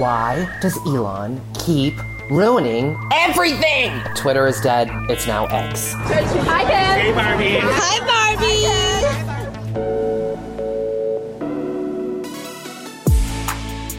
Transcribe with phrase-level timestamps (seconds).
[0.00, 1.92] Why does Elon keep
[2.30, 3.92] ruining everything?
[4.14, 4.88] Twitter is dead.
[5.10, 5.92] It's now X.
[5.92, 7.00] Hi, Ken.
[7.00, 7.60] Hey, Barbie.
[7.60, 8.68] Hi, Barbie.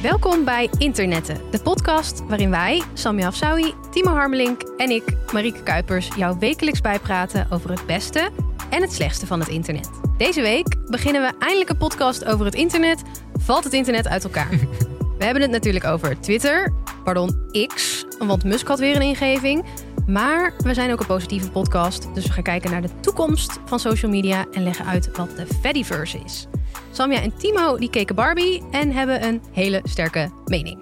[0.01, 6.09] Welkom bij Internetten, de podcast waarin wij, Samia Afsawi, Timo Harmelink en ik, Marieke Kuipers,
[6.15, 8.29] jou wekelijks bijpraten over het beste
[8.69, 9.89] en het slechtste van het internet.
[10.17, 13.01] Deze week beginnen we eindelijk een podcast over het internet.
[13.33, 14.49] Valt het internet uit elkaar?
[15.21, 16.73] We hebben het natuurlijk over Twitter,
[17.03, 19.65] pardon, X, want Musk had weer een ingeving.
[20.07, 23.79] Maar we zijn ook een positieve podcast, dus we gaan kijken naar de toekomst van
[23.79, 26.47] social media en leggen uit wat de Fediverse is.
[26.91, 30.79] Samja en Timo die keken Barbie en hebben een hele sterke mening.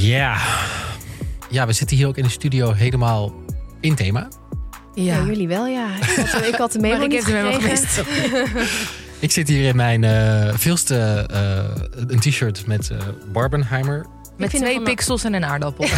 [0.00, 0.36] Ja.
[1.50, 3.34] Ja, we zitten hier ook in de studio helemaal
[3.80, 4.28] in thema.
[4.94, 5.88] Ja, jullie wel, ja.
[5.96, 8.66] Ik had, ik had de memo Maar ik heb de memo gekregen.
[9.18, 12.98] Ik zit hier in mijn eh veelste eh, een t-shirt met eh,
[13.32, 14.06] Barbenheimer.
[14.36, 15.84] Met vind twee pixels en een aardappel.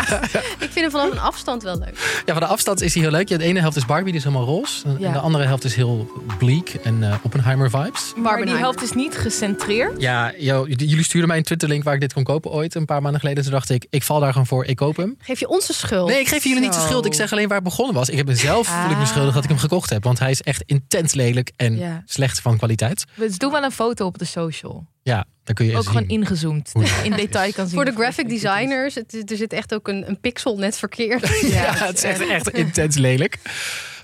[0.66, 2.22] Ik vind hem vanaf een afstand wel leuk.
[2.26, 3.28] Ja, van de afstand is hij heel leuk.
[3.28, 4.84] Ja, de ene helft is Barbie, die is helemaal roze.
[4.84, 5.12] En Ja.
[5.12, 8.12] de andere helft is heel bleak en eh, Oppenheimer vibes.
[8.16, 10.00] maar die helft is niet gecentreerd.
[10.00, 12.74] Ja, yo, jullie stuurden mij een Twitterlink waar ik dit kon kopen ooit.
[12.74, 13.42] Een paar maanden geleden.
[13.42, 14.64] Toen dacht ik, ik val daar gewoon voor.
[14.64, 15.16] Ik koop hem.
[15.18, 16.08] Geef je ons de schuld?
[16.08, 17.06] Nee, ik geef jullie niet de schuld.
[17.06, 18.08] Ik zeg alleen waar het begonnen was.
[18.08, 19.08] Ik heb mezelf voel ik me Ah.
[19.08, 20.04] schuldig dat ik hem gekocht heb.
[20.04, 22.02] Want hij is echt intens lelijk en Ja.
[22.06, 23.04] slecht van kwaliteit.
[23.14, 24.86] We doen wel een foto op de social.
[25.02, 25.92] Ja, dan kun je Ook zien.
[25.92, 26.70] gewoon ingezoomd.
[26.72, 27.74] Hoe- in detail kan zien.
[27.74, 31.20] Voor de graphic designers, het, er zit echt ook een, een pixel net verkeerd.
[31.52, 33.38] Ja, het is echt, echt intens lelijk.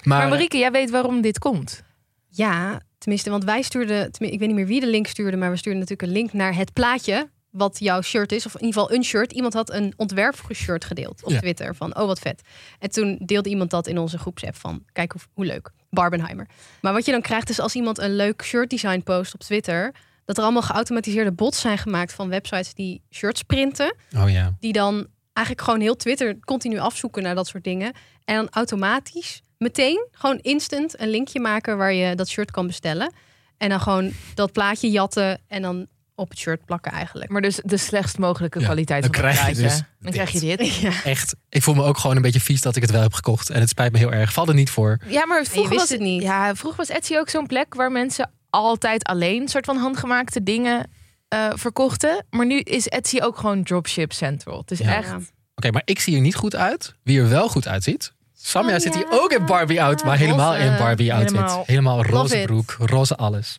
[0.03, 1.83] Maar, Maar Marieke, jij weet waarom dit komt.
[2.29, 5.57] Ja, tenminste, want wij stuurden, ik weet niet meer wie de link stuurde, maar we
[5.57, 8.97] stuurden natuurlijk een link naar het plaatje wat jouw shirt is, of in ieder geval
[8.97, 9.33] een shirt.
[9.33, 11.39] Iemand had een ontwerpshirt gedeeld op Ja.
[11.39, 12.43] Twitter van, oh wat vet.
[12.79, 16.47] En toen deelde iemand dat in onze groepsapp van, kijk hoe, hoe leuk, Barbenheimer.
[16.81, 19.95] Maar wat je dan krijgt is als iemand een leuk shirt design post op Twitter,
[20.29, 24.57] dat er allemaal geautomatiseerde bots zijn gemaakt van websites die shirts printen, oh ja.
[24.61, 27.93] die dan eigenlijk gewoon heel Twitter continu afzoeken naar dat soort dingen.
[28.25, 33.12] En dan automatisch, meteen, gewoon instant een linkje maken waar je dat shirt kan bestellen.
[33.56, 37.31] En dan gewoon dat plaatje jatten en dan op het shirt plakken eigenlijk.
[37.31, 40.31] Maar dus de slechtst mogelijke Ja, kwaliteit dan van het krijg je dus dan krijg
[40.31, 40.75] je dit.
[40.75, 41.05] Ja.
[41.05, 41.34] Echt.
[41.49, 43.50] Ik voel me ook gewoon een beetje vies dat ik het wel heb gekocht.
[43.50, 44.33] En het spijt me heel erg.
[44.33, 44.99] Val er niet voor.
[45.06, 46.22] Ja, maar vroeger wist was het niet.
[46.22, 50.91] Ja, vroeger was Etsy ook zo'n plek waar mensen altijd alleen soort van handgemaakte dingen
[51.28, 52.26] eh, verkochten.
[52.31, 54.59] Maar nu is Etsy ook gewoon dropship central.
[54.59, 54.97] Het is Ja.
[54.97, 55.12] echt.
[55.54, 56.94] Oké, maar ik zie er niet goed uit.
[57.03, 58.12] Wie er wel goed uitziet.
[58.41, 58.99] Samja Oh, zit ja.
[58.99, 60.66] hier ook in Barbie out, maar helemaal Roze.
[60.66, 61.32] in Barbie outfit.
[61.37, 61.62] Helemaal.
[61.66, 63.59] Helemaal roze broek, roze alles.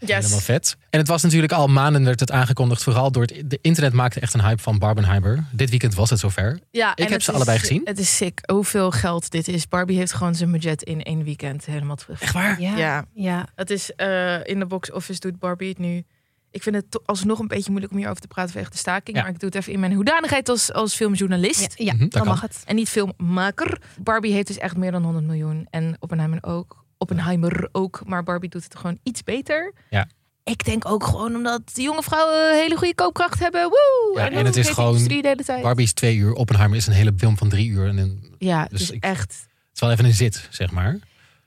[0.00, 0.08] Yes.
[0.16, 0.76] Helemaal vet.
[0.90, 2.82] En het was natuurlijk al maanden werd het aangekondigd.
[2.82, 5.44] Vooral door het de internet maakte echt een hype van Barbenheimer.
[5.52, 6.58] Dit weekend was het zover.
[6.70, 7.80] Ja, Ik en heb ze is- allebei gezien.
[7.84, 9.68] Het is sick hoeveel geld dit is.
[9.68, 12.20] Barbie heeft gewoon zijn budget in één weekend helemaal terug.
[12.22, 12.60] Echt waar?
[12.60, 12.76] Ja.
[12.76, 13.04] Ja.
[13.14, 13.46] ja.
[13.54, 16.04] Het is eh, in de box office doet Barbie het nu.
[16.52, 19.16] Ik vind het alsnog een beetje moeilijk om hierover te praten vanwege de staking.
[19.16, 19.22] Ja.
[19.22, 21.74] Maar ik doe het even in mijn hoedanigheid als, als filmjournalist.
[21.76, 22.62] Ja, ja, Mhm, dan mag het.
[22.66, 23.80] En niet filmmaker.
[23.98, 25.66] Barbie heeft dus echt meer dan 100 miljoen.
[25.70, 26.84] En Oppenheimer ook.
[26.98, 28.02] Oppenheimer ook.
[28.06, 29.72] Maar Barbie doet het gewoon iets beter.
[29.90, 30.06] Ja.
[30.44, 33.68] Ik denk ook gewoon omdat de jonge vrouwen hele goede koopkracht hebben.
[33.68, 34.12] Woe!
[34.14, 35.62] Ja, en het is gewoon- industrie de hele tijd.
[35.62, 36.32] Barbie is twee uur.
[36.32, 37.86] Oppenheimer is een hele film van drie uur.
[37.88, 39.30] En een- Ja, Dus dus ik- echt.
[39.32, 40.98] het is wel even een zit, zeg maar.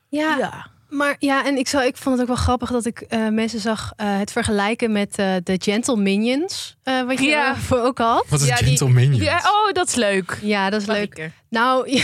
[0.09, 0.67] Ja, Ja.
[0.95, 3.59] Maar ja, en ik, zou, ik vond het ook wel grappig dat ik eh, mensen
[3.59, 6.75] zag eh, het vergelijken met eh, de Gentle Minions.
[6.83, 7.45] eh, wat je Ja.
[7.45, 8.25] daarvoor ook had.
[8.29, 9.23] Wat is Ja, die- Gentle Minions?
[9.23, 10.37] Ja, oh, dat is leuk.
[10.41, 11.29] Ja, dat is leuk.
[11.49, 12.03] Nou, ja,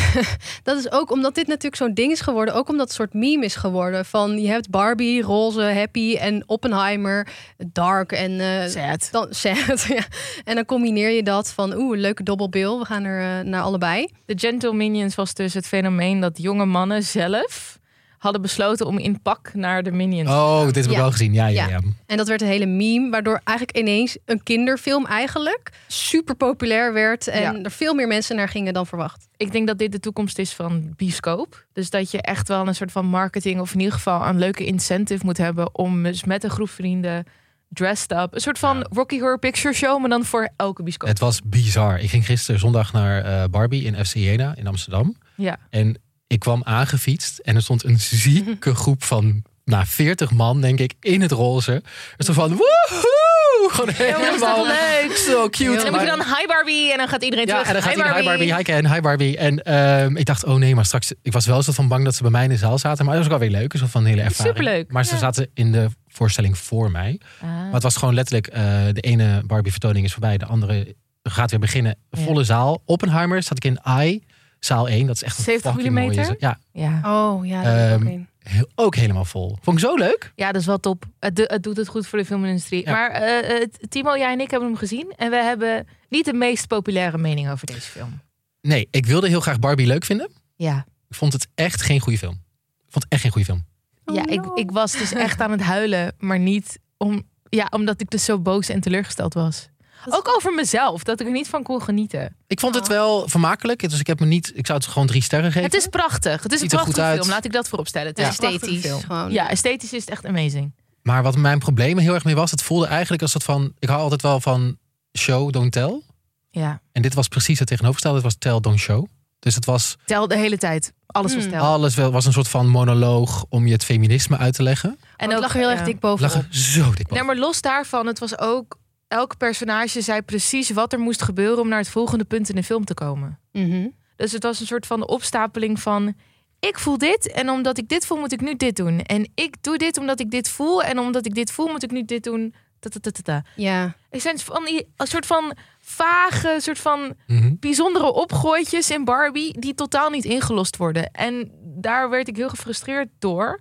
[0.63, 2.53] dat is ook omdat dit natuurlijk zo'n ding is geworden.
[2.53, 4.06] Ook omdat het soort meme is geworden.
[4.06, 9.07] Van je hebt Barbie, roze, happy en Oppenheimer, dark en eh, Sad.
[9.12, 9.81] dan sad.
[9.81, 10.03] ja.
[10.44, 12.80] En dan combineer je dat van oeh, leuke dobbelbil.
[12.80, 14.07] We gaan er naar allebei.
[14.25, 17.80] De Gentle Minions was dus het fenomeen dat jonge mannen zelf
[18.21, 20.97] hadden besloten om in pak naar de Minions te Oh, dit heb ik Ja.
[20.97, 21.33] wel gezien.
[21.33, 21.69] Ja, ja, Ja.
[21.69, 21.79] ja.
[22.05, 27.27] En dat werd een hele meme, waardoor eigenlijk ineens een kinderfilm eigenlijk super populair werd.
[27.27, 27.55] En Ja.
[27.63, 29.27] er veel meer mensen naar gingen dan verwacht.
[29.37, 31.65] Ik denk dat dit de toekomst is van bioscoop.
[31.73, 34.65] Dus dat je echt wel een soort van marketing of in ieder geval een leuke
[34.65, 37.25] incentive moet hebben om dus met een groep vrienden
[37.69, 38.85] dressed up, een soort van Ja.
[38.89, 41.09] Rocky Horror Picture Show, maar dan voor elke bioscoop.
[41.09, 42.00] Het was bizar.
[42.00, 45.15] Ik ging gisteren zondag naar eh, Barbie in FC Jena in Amsterdam.
[45.35, 45.57] Ja.
[45.69, 45.97] En
[46.31, 50.94] ik kwam aangefietst en er stond een zieke groep van nou, 40 man, denk ik,
[51.00, 51.81] in het roze.
[52.18, 53.69] Stond van woehoe!
[53.72, 55.18] Gewoon helemaal leuk?
[55.18, 55.78] zo cute.
[55.78, 57.68] En dan moet je dan hi Barbie en dan gaat iedereen ja, terug.
[57.68, 58.44] en dan gaat hi iedereen, Barbie.
[58.44, 59.38] hi Barbie, hi Ken, hi Barbie.
[59.38, 61.13] En eehm, ik dacht, oh nee, maar straks...
[61.22, 63.06] Ik was wel zo van bang dat ze bij mij in de zaal zaten.
[63.06, 63.74] Maar dat was ook wel weer leuk.
[63.74, 64.57] Een soort van hele ervaring.
[64.57, 65.19] Superleuk, Maar ze ja.
[65.19, 67.19] zaten in de voorstelling voor mij.
[67.42, 67.50] Ah.
[67.50, 68.62] Maar het was gewoon letterlijk, eh,
[68.92, 70.38] de ene Barbie-vertoning is voorbij.
[70.38, 71.98] De andere gaat weer beginnen.
[72.12, 72.81] Volle zaal.
[72.86, 74.24] Oppenheimer zat ik in I,
[74.66, 75.06] zaal 1.
[75.08, 76.36] Dat is echt een 70 fucking mooie millimeter?
[76.40, 76.56] zaal.
[76.72, 77.30] Ja, Ja.
[77.31, 79.58] Oh ja, dat is ook Ehm, he- ook helemaal vol.
[79.62, 80.31] Vond ik zo leuk.
[80.36, 81.06] Ja, dat is wel top.
[81.19, 82.86] Het, do- het doet het goed voor de filmindustrie.
[82.86, 82.92] Ja.
[82.92, 85.13] Maar eh, eh, Timo, jij en ik hebben hem gezien.
[85.18, 88.19] En we hebben niet de meest populaire mening over deze film.
[88.62, 90.30] Nee, ik wilde heel graag Barbie leuk vinden.
[90.56, 92.34] Ja, Ik vond het echt geen goede film.
[92.78, 93.66] Ik vond het echt geen goede film.
[94.13, 96.13] ja ik, ik was dus echt aan het huilen.
[96.19, 99.69] Maar niet om, ja, omdat ik dus zo boos en teleurgesteld was.
[100.09, 102.36] Ook over mezelf, dat ik er niet van kon genieten.
[102.48, 103.89] Ik vond het wel vermakelijk.
[103.89, 104.51] Dus ik heb me niet.
[104.56, 105.63] Ik zou het gewoon drie sterren geven.
[105.63, 106.44] Het is prachtig.
[106.44, 107.19] Het is een Ziet er goed prachtige uit.
[107.19, 107.30] film.
[107.33, 108.07] Laat ik dat vooropstellen.
[108.07, 108.30] Het is Ja.
[108.30, 109.01] een prachtige Esthetisch film.
[109.01, 109.31] gewoon.
[109.31, 110.74] Ja, esthetisch is het echt amazing.
[111.01, 113.74] Maar wat mijn probleem heel erg mee was, het voelde eigenlijk als dat van.
[113.80, 114.77] Ik hou altijd wel van
[115.18, 116.01] show, don't tell.
[116.50, 118.18] Ja, En dit was precies het tegenovergestelde.
[118.18, 119.06] Het was tell, don't show.
[119.39, 120.94] Dus het was tel de hele tijd.
[121.07, 121.51] Alles was Hmm.
[121.51, 121.62] tel.
[121.63, 125.00] alles wel was een soort van monoloog om je het feminisme uit te leggen.
[125.18, 125.86] En het lag er heel erg ja.
[125.86, 126.33] dik We bovenop.
[126.33, 127.13] lagen zo dik boven.
[127.13, 128.80] Nee, maar los daarvan, het was ook...
[129.12, 131.60] Elk personage zei precies wat er moest gebeuren...
[131.60, 133.40] om naar het volgende punt in de film te komen.
[133.52, 133.88] Mhm.
[134.16, 136.13] Dus het was een soort van opstapeling van...
[136.60, 139.02] Ik voel dit en omdat ik dit voel moet ik nu dit doen.
[139.02, 140.84] En ik doe dit omdat ik dit voel.
[140.84, 142.54] En omdat ik dit voel moet ik nu dit doen.
[142.80, 143.44] Ta, ta, ta, ta, ta.
[143.56, 143.96] Ja.
[144.10, 147.56] Er zijn van die, een soort van vage, soort van Mhm.
[147.60, 149.60] bijzondere opgooitjes in Barbie...
[149.60, 151.12] die totaal niet ingelost worden.
[151.12, 153.60] En daar werd ik heel gefrustreerd door.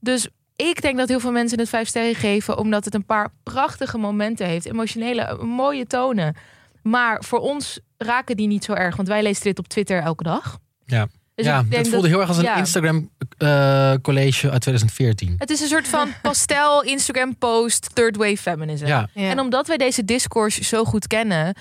[0.00, 2.58] Dus ik denk dat heel veel mensen het vijf sterren geven...
[2.58, 4.66] omdat het een paar prachtige momenten heeft.
[4.66, 6.36] Emotionele, mooie tonen.
[6.82, 8.96] Maar voor ons raken die niet zo erg.
[8.96, 10.58] Want wij lezen dit op Twitter elke dag.
[10.84, 11.06] Ja.
[11.34, 12.56] Dus ja, ik denk het voelde dat- heel erg als een ja.
[12.56, 15.34] Instagram eh, college uit 2014.
[15.38, 18.86] Het is een soort van pastel, Instagram post, third wave feminism.
[18.86, 19.30] Ja, Ja.
[19.30, 21.54] En omdat wij deze discourse zo goed kennen,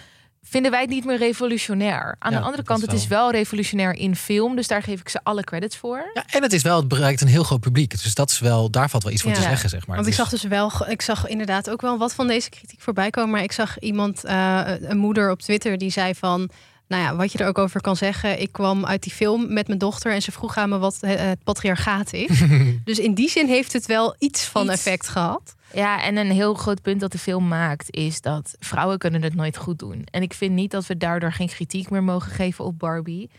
[0.43, 2.15] vinden wij het niet meer revolutionair.
[2.19, 4.55] Aan Ja, de andere kant, is het is wel revolutionair in film.
[4.55, 6.09] Dus daar geef ik ze alle credits voor.
[6.13, 7.89] ja, en het is wel, het bereikt een heel groot publiek.
[8.03, 9.37] Dus dat is wel, daar valt wel iets voor Ja.
[9.37, 9.95] te zeggen, zeg maar.
[9.95, 12.81] Want ik Dus- zag dus wel, ik zag inderdaad ook wel wat van deze kritiek
[12.81, 13.31] voorbij komen.
[13.31, 16.49] Maar ik zag iemand, eh, een moeder op Twitter, die zei van.
[16.87, 18.41] Nou ja, wat je er ook over kan zeggen.
[18.41, 21.19] Ik kwam uit die film met mijn dochter en ze vroeg aan me wat het
[21.19, 22.41] het patriarchaat is.
[22.83, 24.73] dus in die zin heeft het wel iets van Iets.
[24.73, 25.55] effect gehad.
[25.73, 29.35] Ja, en een heel groot punt dat de film maakt is dat vrouwen kunnen het
[29.35, 30.03] nooit goed doen.
[30.11, 33.31] En ik vind niet dat we daardoor geen kritiek meer mogen geven op Barbie.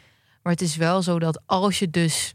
[0.43, 2.35] Maar het is wel zo dat als je dus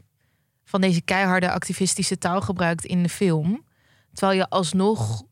[0.64, 3.64] van deze keiharde activistische taal gebruikt in de film,
[4.12, 5.22] terwijl je alsnog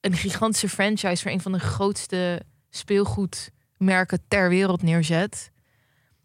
[0.00, 5.50] een gigantische franchise voor een van de grootste speelgoedmerken ter wereld neerzet.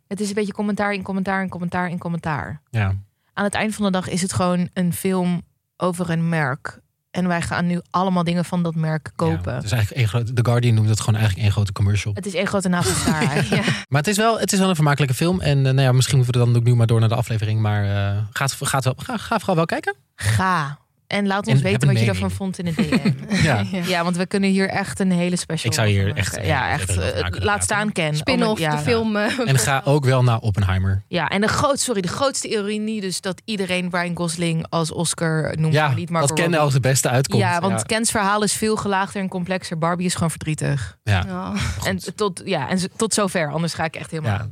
[0.08, 2.96] Het is een beetje commentaar in commentaar in commentaar in commentaar ja.
[3.34, 5.42] aan het eind van de dag is het gewoon een film
[5.78, 6.82] over een merk.
[7.12, 9.52] En wij gaan nu allemaal dingen van dat merk kopen.
[9.52, 12.14] Ja, het is eigenlijk één grote, The Guardian noemt het gewoon eigenlijk één grote commercial.
[12.14, 13.66] Het is één grote navelstaar eigenlijk.
[13.90, 15.42] Maar het is wel, het is wel een vermakelijke film.
[15.42, 17.62] En eh, nou ja, misschien moeten we dan ook nu maar door naar de aflevering.
[17.62, 19.96] Maar eh gaat, gaat wel, ga, ga vooral wel kijken.
[20.16, 20.80] Ga.
[21.08, 23.12] En laat ons weten wat je ervan vond in het DM.
[23.48, 23.64] Ja.
[23.94, 26.16] ja, want we kunnen hier echt een hele special Ik zou hier maken.
[26.18, 26.98] echt, Ja, echt.
[26.98, 28.16] eh, laat staan Ken.
[28.16, 28.76] Spin-off, ja.
[28.76, 29.16] de film.
[29.16, 31.04] En ga ook wel naar Oppenheimer.
[31.08, 35.54] Ja, en de, groot, sorry, de grootste ironie dus dat iedereen Ryan Gosling als Oscar
[35.60, 35.74] noemt.
[35.74, 37.42] Ja, maar niet Margot dat Ken als het beste uitkomt.
[37.42, 39.78] Ja, want Kens verhaal is veel gelaagder en complexer.
[39.78, 40.98] Barbie is gewoon verdrietig.
[41.04, 41.24] Ja.
[41.28, 41.54] ja.
[41.84, 44.48] En tot, ja, en tot zover, anders ga ik echt helemaal.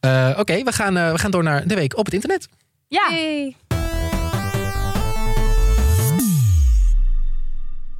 [0.00, 2.48] Eh, Oké, we, gaan, eh, we gaan door naar de week op het internet.
[2.88, 3.56] Ja, Hey.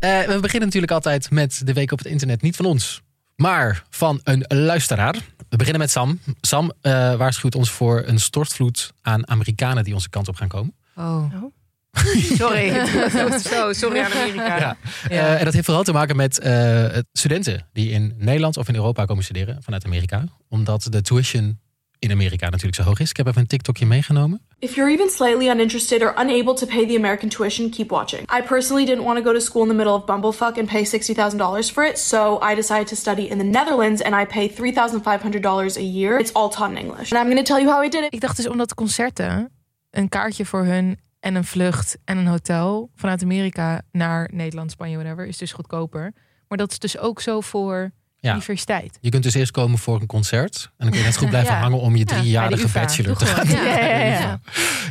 [0.05, 2.43] Eh, we beginnen natuurlijk altijd met de week op het internet.
[2.43, 3.03] Niet van ons,
[3.37, 5.15] maar van een luisteraar.
[5.49, 6.21] We beginnen met Sam.
[6.41, 10.75] Sam eh, waarschuwt ons voor een stortvloed aan Amerikanen die onze kant op gaan komen.
[10.97, 11.25] Oh.
[11.43, 11.53] Oh.
[12.39, 12.87] Sorry.
[13.51, 14.59] Zo, sorry aan Amerika.
[14.59, 14.77] Ja.
[15.09, 18.75] Eh, en dat heeft vooral te maken met eh, studenten die in Nederland of in
[18.75, 20.25] Europa komen studeren vanuit Amerika.
[20.49, 21.61] Omdat de tuition
[21.99, 23.11] in Amerika natuurlijk zo hoog is.
[23.11, 24.41] Ik heb even een TikTokje meegenomen.
[24.59, 28.23] If you're even slightly uninterested or unable to pay the American tuition, keep watching.
[28.39, 30.85] I personally didn't want to go to school in the middle of bumblefuck and pay
[30.85, 35.77] $60,000 for it, so I decided to study in the Netherlands and I pay $3,500
[35.77, 36.19] a year.
[36.19, 37.13] It's all taught in English.
[37.13, 38.15] And I'm going to tell you how I did it.
[38.15, 39.51] Ik dacht dus omdat concerten
[39.91, 44.97] een kaartje voor hun en een vlucht en een hotel vanuit Amerika naar Nederland, Spanje,
[44.97, 46.13] whatever, is dus goedkoper.
[46.49, 47.91] Maar dat is dus ook zo voor
[48.25, 48.33] Ja.
[48.35, 48.99] universiteit.
[49.01, 50.63] Je kunt dus eerst komen voor een concert.
[50.63, 51.61] En dan kun je net goed blijven Ja.
[51.61, 53.49] hangen om je driejarige bachelor te gaan.
[53.49, 54.41] Ja, ja, ja, ja.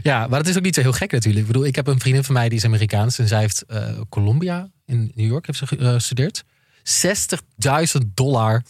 [0.04, 1.42] Ja, maar dat is ook niet zo heel gek natuurlijk.
[1.46, 3.20] Ik bedoel, ik heb een vriendin van mij die is Amerikaans.
[3.20, 6.44] En zij heeft eh, Columbia in New York heeft ze eh, gestudeerd.
[6.84, 8.62] 60.000 dollar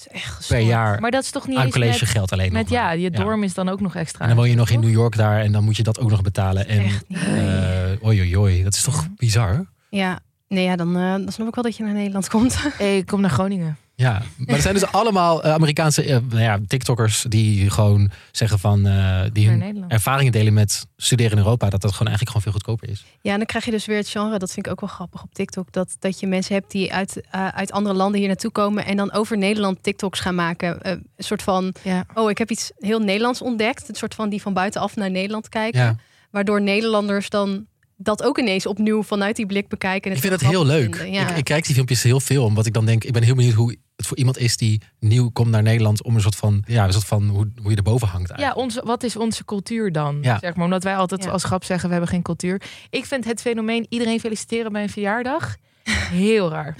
[0.48, 2.96] per jaar Maar dat is toch niet aan eens met, collegegeld alleen met nog maar.
[2.98, 4.20] ja, je dorm is dan ook nog extra.
[4.20, 6.10] En dan woon je nog in New York daar en dan moet je dat ook
[6.10, 6.68] nog betalen.
[6.68, 9.66] En eh oei, oei, oei, dat is toch bizar?
[9.90, 12.58] Ja, nee, ja, dan, eh, dan snap ik wel dat je naar Nederland komt.
[12.78, 13.78] Hey, ik kom naar Groningen.
[13.96, 18.60] Ja, maar er zijn dus allemaal eh, Amerikaanse eh, nou ja, TikTokkers die gewoon zeggen
[18.60, 22.42] van eh, die hun ervaringen delen met studeren in Europa, dat dat gewoon eigenlijk gewoon
[22.42, 23.06] veel goedkoper is.
[23.22, 25.24] Ja, en dan krijg je dus weer het genre, dat vind ik ook wel grappig
[25.24, 28.86] op TikTok, dat, dat je mensen hebt die uit, uit andere landen hier naartoe komen
[28.86, 30.82] en dan over Nederland TikToks gaan maken.
[30.82, 32.06] Eh, een soort van, Ja.
[32.14, 33.90] oh, ik heb iets heel Nederlands ontdekt.
[33.90, 35.80] Een soort van die van buitenaf naar Nederland kijken.
[35.80, 35.96] Ja,
[36.32, 37.66] Waardoor Nederlanders dan
[38.04, 40.10] dat ook ineens opnieuw vanuit die blik bekijken.
[40.12, 40.96] en Ik vind het dat heel leuk.
[41.12, 41.30] Ja.
[41.30, 43.54] Ik, ik kijk die filmpjes heel veel, omdat ik dan denk, ik ben heel benieuwd
[43.54, 46.86] hoe het voor iemand is die nieuw komt naar Nederland om een soort van, ja,
[46.86, 48.30] een soort van hoe, hoe je erboven hangt.
[48.30, 48.66] Ja, Eigenlijk.
[48.66, 50.18] onze, wat is onze cultuur dan?
[50.22, 50.40] Ja.
[50.40, 51.30] Zeg maar, omdat wij altijd Ja.
[51.30, 52.62] als grap zeggen, we hebben geen cultuur.
[52.90, 55.56] Ik vind het fenomeen iedereen feliciteren bij een verjaardag
[55.92, 56.76] heel raar.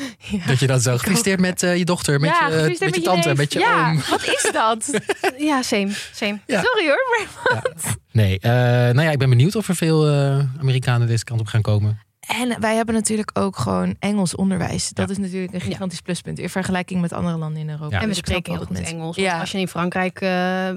[0.48, 3.28] Dat je dan zo gefeliciteerd met eh, je dochter, met ja, je, met je tante,
[3.28, 3.38] neef.
[3.38, 4.02] met je ja, oom.
[4.10, 5.00] wat is dat?
[5.38, 6.40] ja, same, same.
[6.46, 6.62] Ja.
[6.64, 7.62] Sorry hoor, maar
[8.12, 11.48] Nee, eh, nou ja, ik ben benieuwd of er veel eh, Amerikanen deze kant op
[11.48, 12.00] gaan komen.
[12.28, 14.90] En wij hebben natuurlijk ook gewoon Engels onderwijs.
[14.90, 15.12] Dat Ja.
[15.14, 17.90] is natuurlijk een gigantisch pluspunt in vergelijking met andere landen in Europa.
[17.96, 18.02] Ja.
[18.02, 19.18] En we Dus spreken heel wel goed Engels.
[19.18, 20.68] Want als je in Frankrijk eh,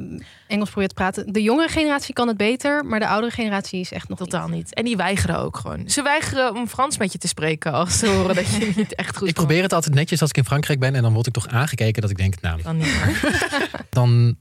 [0.46, 1.32] Engels probeert te praten.
[1.32, 4.74] De jongere generatie kan het beter, maar de oudere generatie is echt nog Totaal niet.
[4.74, 5.88] En die weigeren ook gewoon.
[5.90, 9.16] Ze weigeren om Frans met je te spreken als ze horen dat je niet echt
[9.16, 11.32] goed Ik probeer het altijd netjes als ik in Frankrijk ben en dan word ik
[11.32, 13.40] toch aangekeken dat ik denk, nou, Dan niet meer.
[13.90, 14.36] dan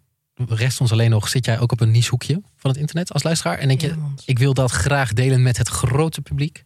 [0.47, 3.24] rest ons alleen nog, zit jij ook op een niche hoekje van het internet als
[3.24, 3.57] luisteraar?
[3.57, 3.93] En denk je,
[4.25, 6.63] ik wil dat graag delen met het grote publiek?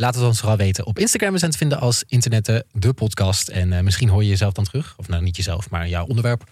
[0.00, 0.86] Laat het ons vooral weten.
[0.86, 3.48] Op Instagram zijn te vinden als Internetten, de podcast.
[3.48, 4.94] En eh, misschien hoor je jezelf dan terug.
[4.96, 6.44] Of nou, niet jezelf, maar jouw onderwerp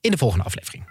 [0.00, 0.84] in de volgende aflevering.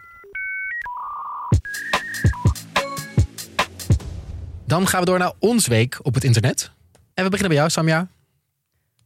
[4.65, 6.71] Dan gaan we door naar ons week op het internet.
[7.13, 8.07] En we beginnen bij jou, Samja.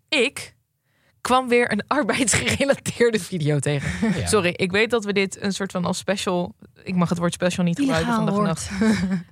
[0.09, 0.55] Ik
[1.21, 4.19] kwam weer een arbeidsgerelateerde video tegen.
[4.19, 4.27] Ja.
[4.27, 6.55] Sorry, ik weet dat we dit een soort van als special...
[6.83, 8.47] Ik mag het woord special niet gebruiken vandaag woord.
[8.47, 8.69] nacht.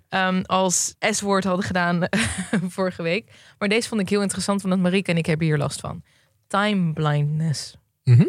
[0.10, 2.08] Ehm, als S-woord hadden gedaan
[2.78, 3.32] vorige week.
[3.58, 6.04] Maar deze vond ik heel interessant, omdat Marieke en ik hebben hier last van.
[6.48, 7.76] Time blindness.
[8.04, 8.28] Mhm.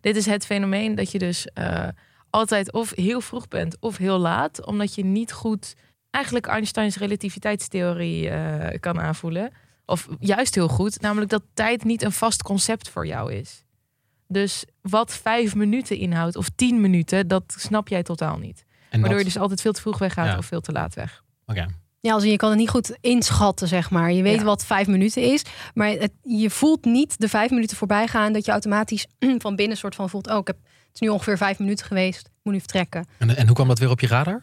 [0.00, 1.88] Dit is het fenomeen dat je dus eh,
[2.30, 5.74] altijd of heel vroeg bent of heel laat, omdat je niet goed
[6.10, 9.52] eigenlijk Einsteins relativiteitstheorie eh, kan aanvoelen.
[9.86, 13.64] Of juist heel goed, namelijk dat tijd niet een vast concept voor jou is.
[14.28, 18.64] Dus wat vijf minuten inhoudt of tien minuten, dat snap jij totaal niet.
[18.90, 20.38] En Waardoor je dus altijd veel te vroeg weggaat Ja.
[20.38, 21.22] of veel te laat weg.
[21.46, 21.66] Oké.
[22.00, 24.12] Ja, als in, je kan het niet goed inschatten, zeg maar.
[24.12, 24.44] Je weet Ja.
[24.44, 25.42] wat vijf minuten is,
[25.74, 29.06] maar het, je voelt niet de vijf minuten voorbij gaan dat je automatisch
[29.38, 32.26] van binnen soort van voelt, oh, ik heb, het is nu ongeveer vijf minuten geweest,
[32.26, 33.06] ik moet nu vertrekken.
[33.18, 34.42] En, en hoe kwam dat weer op je radar?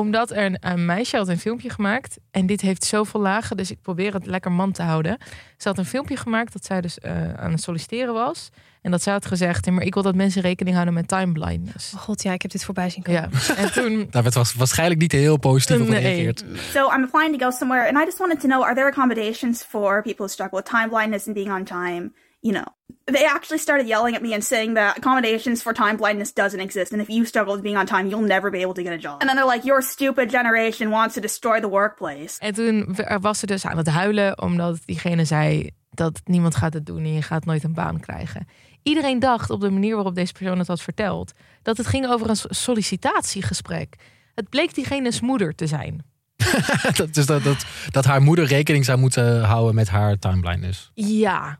[0.00, 2.16] Omdat er een, een meisje had een filmpje gemaakt.
[2.30, 5.18] En dit heeft zoveel lagen, dus ik probeer het lekker man te houden.
[5.56, 8.50] Ze had een filmpje gemaakt dat zij dus eh, aan het solliciteren was.
[8.82, 11.32] En dat zij had gezegd, "Hey, maar ik wil dat mensen rekening houden met time
[11.32, 11.94] blindness.
[11.94, 13.30] Oh god, ja, ik heb dit voorbij zien komen.
[13.32, 14.06] Ja, en toen...
[14.10, 16.00] Daar werd was waarschijnlijk niet heel positief op Nee.
[16.00, 16.44] gereageerd.
[16.72, 19.62] So I'm applying to go somewhere, and I just wanted to know: Are there accommodations
[19.62, 22.12] for people who struggle with time blindness and being on time?
[22.42, 22.64] You know,
[23.04, 26.92] they actually started yelling at me and saying that accommodations for time blindness doesn't exist,
[26.92, 28.98] and if you struggle with being on time, you'll never be able to get a
[28.98, 29.20] job.
[29.20, 33.38] And then they're like, "Your stupid generation wants to destroy the workplace." En toen was
[33.38, 37.22] ze dus aan het huilen, omdat diegene zei dat niemand gaat het doen en je
[37.22, 38.46] gaat nooit een baan krijgen.
[38.82, 41.32] Iedereen dacht op de manier waarop deze persoon het had verteld,
[41.62, 43.96] dat het ging over een sollicitatiegesprek.
[44.34, 46.04] Het bleek diegene's moeder te zijn.
[46.96, 50.90] dat, dus dat, dat, dat haar moeder rekening zou moeten houden met haar timeblindness.
[50.94, 51.58] Ja.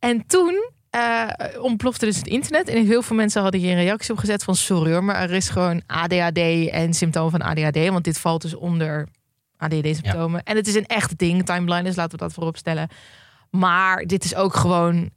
[0.00, 1.28] En toen eh,
[1.60, 2.68] ontplofte dus het internet.
[2.68, 4.54] En heel veel mensen hadden hier een reactie op gezet van...
[4.54, 7.88] sorry hoor, maar er is gewoon ADHD en symptomen van ADHD.
[7.88, 9.08] Want dit valt dus onder
[9.56, 10.42] ADHD-symptomen.
[10.42, 12.88] En het is een echt ding, timeblindness, laten we dat voorop stellen.
[13.50, 15.10] Maar dit is ook gewoon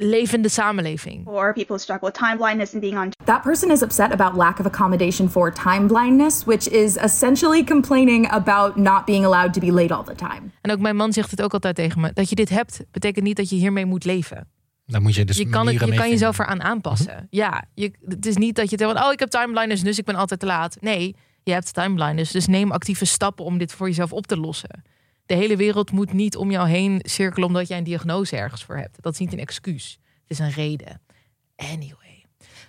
[0.00, 1.22] levende samenleving.
[1.24, 4.58] For people struggle with time blindness and being on That person is upset about lack
[4.58, 9.72] of accommodation for time blindness, which is essentially complaining about not being allowed to be
[9.72, 10.50] late all the time.
[10.60, 12.10] En ook mijn man zegt het ook altijd tegen me.
[12.12, 14.48] Dat je dit hebt, betekent niet dat je hiermee moet leven.
[14.86, 17.26] Daar moet je dus je kan, het, je kan jezelf eraan aanpassen.
[17.30, 20.04] Ja, je, het is niet dat je denkt, oh, ik heb time blindness, dus ik
[20.04, 20.76] ben altijd te laat.
[20.80, 24.36] Nee, je hebt time blindness, dus neem actieve stappen om dit voor jezelf op te
[24.36, 24.82] lossen.
[25.30, 28.76] De hele wereld moet niet om jou heen cirkelen omdat jij een diagnose ergens voor
[28.76, 29.02] hebt.
[29.02, 29.98] Dat is niet een excuus.
[30.22, 31.00] Het is een reden.
[31.56, 32.24] Anyway.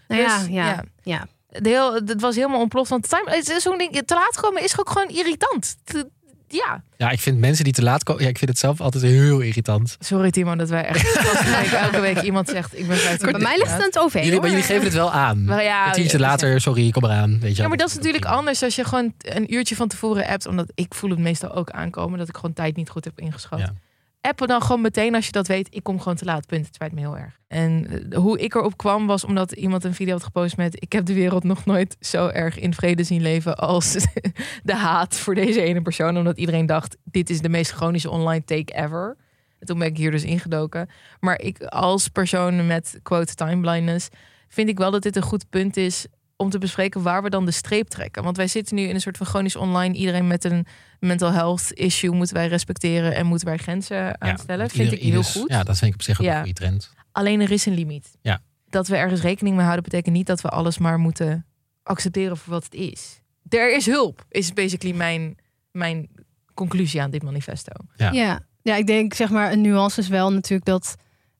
[0.07, 0.83] Nou ja, Dus, ja, ja.
[1.03, 1.27] ja.
[1.59, 2.89] De heel, het was helemaal ontploft.
[2.89, 5.77] Want time, het is zo'n ding, te laat komen is ook gewoon irritant.
[5.83, 6.09] Te-
[6.51, 8.23] Ja, Ja, ik vind mensen die te laat komen...
[8.23, 9.97] Ja, ik vind het zelf altijd heel irritant.
[9.99, 13.39] sorry Timo dat wij echt elke week, elke week iemand zegt ik ben vijf Bij
[13.39, 14.13] mij ligt het aan het OV.
[14.13, 15.43] Jullie, maar jullie geven het wel aan.
[15.43, 17.39] Maar ja, een tientje later, sorry, kom eraan.
[17.39, 20.27] Weet je Ja, maar dat is natuurlijk anders als je gewoon een uurtje van tevoren
[20.27, 20.45] appt.
[20.45, 23.59] Omdat ik voel het meestal ook aankomen dat ik gewoon tijd niet goed heb ingeschat.
[23.59, 23.73] Ja.
[24.21, 25.67] Appen dan gewoon meteen als je dat weet.
[25.69, 26.65] Ik kom gewoon te laat, punt.
[26.65, 27.39] Het spijt me heel erg.
[27.47, 30.81] En eh, hoe ik erop kwam was omdat iemand een video had gepost met...
[30.81, 33.91] Ik heb de wereld nog nooit zo erg in vrede zien leven als
[34.63, 36.17] de haat voor deze ene persoon.
[36.17, 39.17] Omdat iedereen dacht, dit is de meest chronische online take ever.
[39.59, 40.89] En toen ben ik hier dus ingedoken.
[41.19, 44.09] Maar ik als persoon met quote time blindness...
[44.47, 46.07] vind ik wel dat dit een goed punt is
[46.41, 48.23] om te bespreken waar we dan de streep trekken.
[48.23, 49.95] Want wij zitten nu in een soort van chronisch online.
[49.95, 50.65] Iedereen met een
[50.99, 54.69] mental health issue moeten wij respecteren en moeten wij grenzen aanstellen.
[54.69, 55.49] Vind ieder- ik heel ieders- goed.
[55.49, 56.31] Ja, dat vind ik op zich ook Ja.
[56.33, 56.93] een goede trend.
[57.11, 58.17] Alleen er is een limiet.
[58.21, 58.41] Ja.
[58.69, 61.45] Dat we ergens rekening mee houden betekent niet dat we alles maar moeten
[61.83, 63.21] accepteren voor wat het is.
[63.49, 65.35] Er is hulp, is basically mijn,
[65.71, 66.09] mijn
[66.53, 67.71] conclusie aan dit manifesto.
[67.95, 68.11] Ja.
[68.11, 68.39] Ja.
[68.61, 70.95] ja, ik denk zeg maar een nuance is wel natuurlijk dat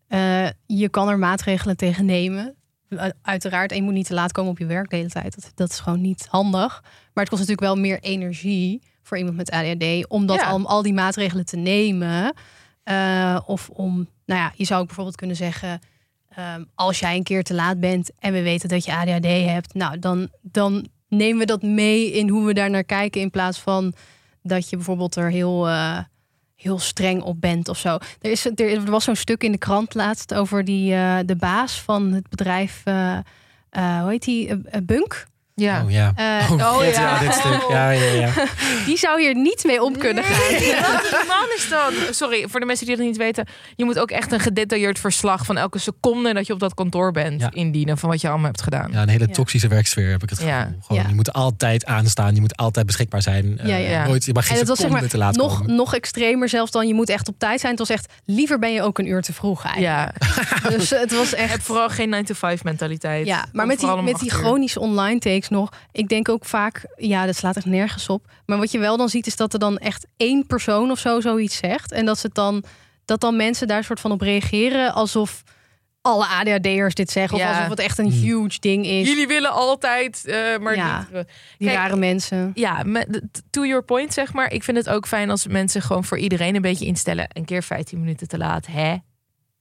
[0.08, 2.56] eh, je kan er maatregelen tegen nemen.
[2.92, 5.36] U- Uiteraard, en je moet niet te laat komen op je werk de hele tijd.
[5.36, 6.80] Dat, dat is gewoon niet handig.
[6.84, 10.50] Maar het kost natuurlijk wel meer energie voor iemand met ADHD om dat Ja.
[10.50, 12.34] al, al die maatregelen te nemen.
[12.84, 13.96] Eh, of om,
[14.26, 15.80] nou ja, je zou ook bijvoorbeeld kunnen zeggen.
[16.36, 19.74] ehm, als jij een keer te laat bent en we weten dat je ADHD hebt,
[19.74, 23.22] nou dan, dan nemen we dat mee in hoe we daar naar kijken.
[23.22, 23.94] In plaats van
[24.44, 26.00] dat je bijvoorbeeld er heel, eh,
[26.62, 27.98] heel streng op bent of zo.
[28.22, 31.82] Er, is, er was zo'n stuk in de krant laatst over die, eh, de baas
[31.82, 33.20] van het bedrijf, eh,
[34.02, 35.26] hoe heet die, Bunk.
[35.62, 35.84] Ja.
[35.84, 36.12] Oh ja.
[36.16, 36.90] Eh, Oh, oh, ja.
[37.02, 37.20] ja.
[37.20, 37.66] dit stuk.
[37.70, 38.30] Ja, ja, ja.
[38.86, 40.54] Die zou hier niet mee om kunnen gaan.
[41.12, 42.16] Wat man is dat?
[42.16, 43.46] Sorry, voor de mensen die het niet weten.
[43.76, 47.12] Je moet ook echt een gedetailleerd verslag van elke seconde dat je op dat kantoor
[47.12, 47.50] bent Ja.
[47.54, 48.90] indienen van wat je allemaal hebt gedaan.
[48.92, 49.34] Ja, een hele Ja.
[49.34, 50.54] toxische werksfeer heb ik het gevoel.
[50.54, 50.74] Ja.
[50.82, 51.08] Gewoon, Ja.
[51.10, 53.60] Je moet altijd aanstaan, je moet altijd beschikbaar zijn.
[53.64, 54.06] Ja, Eh, ja.
[54.08, 55.76] Nooit, je mag geen En het was zeg seconde maar te laat nog, komen.
[55.76, 57.72] nog extremer zelfs dan je moet echt op tijd zijn.
[57.72, 60.14] Het was echt, liever ben je ook een uur te vroeg eigenlijk.
[60.62, 61.64] Ja, Dus het was heb echt...
[61.64, 63.26] vooral geen 9-to-5 mentaliteit.
[63.26, 65.70] Ja, maar met die, met die chronische online takes nog.
[65.92, 68.26] Ik denk ook vaak, ja, dat slaat echt nergens op.
[68.46, 71.20] Maar wat je wel dan ziet, is dat er dan echt één persoon of zo
[71.20, 71.92] zoiets zegt.
[71.92, 72.64] En dat, ze het dan,
[73.06, 75.44] dat dan mensen daar soort van op reageren alsof
[76.02, 77.38] alle ADHD'ers dit zeggen.
[77.38, 77.50] Of Ja.
[77.56, 79.08] alsof het echt een huge ding is.
[79.08, 80.98] Jullie willen altijd, eh, maar Ja.
[81.12, 81.26] niet.
[81.58, 82.52] die Kijk, rare mensen.
[82.54, 84.52] Ja, met, to your point zeg maar.
[84.54, 87.28] Ik vind het ook fijn als mensen gewoon voor iedereen een beetje instellen.
[87.34, 88.96] Een keer 15 minuten te laat, hè?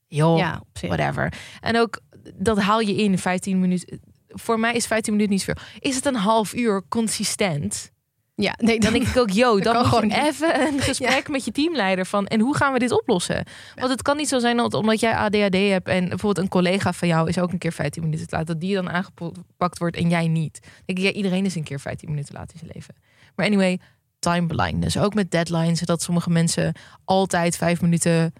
[0.07, 1.33] Joh, Ja, whatever.
[1.61, 2.01] En ook,
[2.35, 4.01] dat haal je in 15 minuten.
[4.33, 5.55] Voor mij is 15 minuten niet veel.
[5.79, 7.91] Is het een half uur consistent?
[8.35, 11.45] Ja, nee, Dan denk ik ook, yo, dan moet je gewoon even een gesprek met
[11.45, 12.27] je teamleider van...
[12.27, 13.45] en hoe gaan we dit oplossen?
[13.75, 15.89] Want het kan niet zo zijn dat omdat jij ADHD hebt...
[15.89, 18.47] en bijvoorbeeld een collega van jou is ook een keer 15 minuten te laat...
[18.47, 20.59] dat die dan aangepakt wordt en jij niet.
[20.63, 22.95] Dan denk ik, ja, iedereen is een keer 15 minuten laat in zijn leven.
[23.37, 23.79] Maar anyway,
[24.19, 24.97] time blindness.
[24.99, 28.33] Ook met deadlines, dat sommige mensen altijd vijf minuten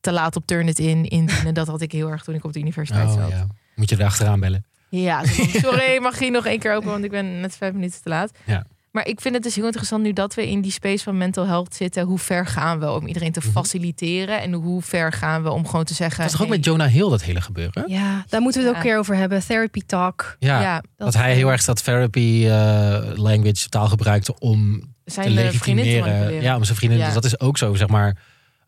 [0.00, 1.54] te laat op Turn It In indienen.
[1.54, 3.30] Dat had ik heel erg toen ik op de universiteit Oh, zat.
[3.30, 3.46] ja.
[3.74, 4.64] Moet je er achteraan bellen.
[5.02, 8.02] Ja, van, sorry, mag je nog één keer open, want ik ben net vijf minuten
[8.02, 8.30] te laat.
[8.44, 8.64] Ja.
[8.90, 11.46] Maar ik vind het dus heel interessant nu dat we in die space van mental
[11.46, 12.04] health zitten.
[12.04, 13.50] Hoe ver gaan we om iedereen te Mhm.
[13.50, 14.40] faciliteren?
[14.40, 16.16] En hoe ver gaan we om gewoon te zeggen...
[16.16, 17.84] Dat is toch ook hey, met Jonah Hill dat hele gebeuren?
[17.86, 18.88] Ja, daar moeten we het ook Ja.
[18.90, 19.46] keer over hebben.
[19.46, 20.36] Therapy talk.
[20.38, 25.34] Ja, ja, dat, hij heel erg dat therapy eh, language taal gebruikte om zijn te
[25.34, 26.00] te legitimeren.
[26.00, 26.42] manipuleren.
[26.42, 26.98] Ja, om zijn vriendin.
[26.98, 27.04] Ja.
[27.04, 28.08] Dus dat is ook zo, zeg maar,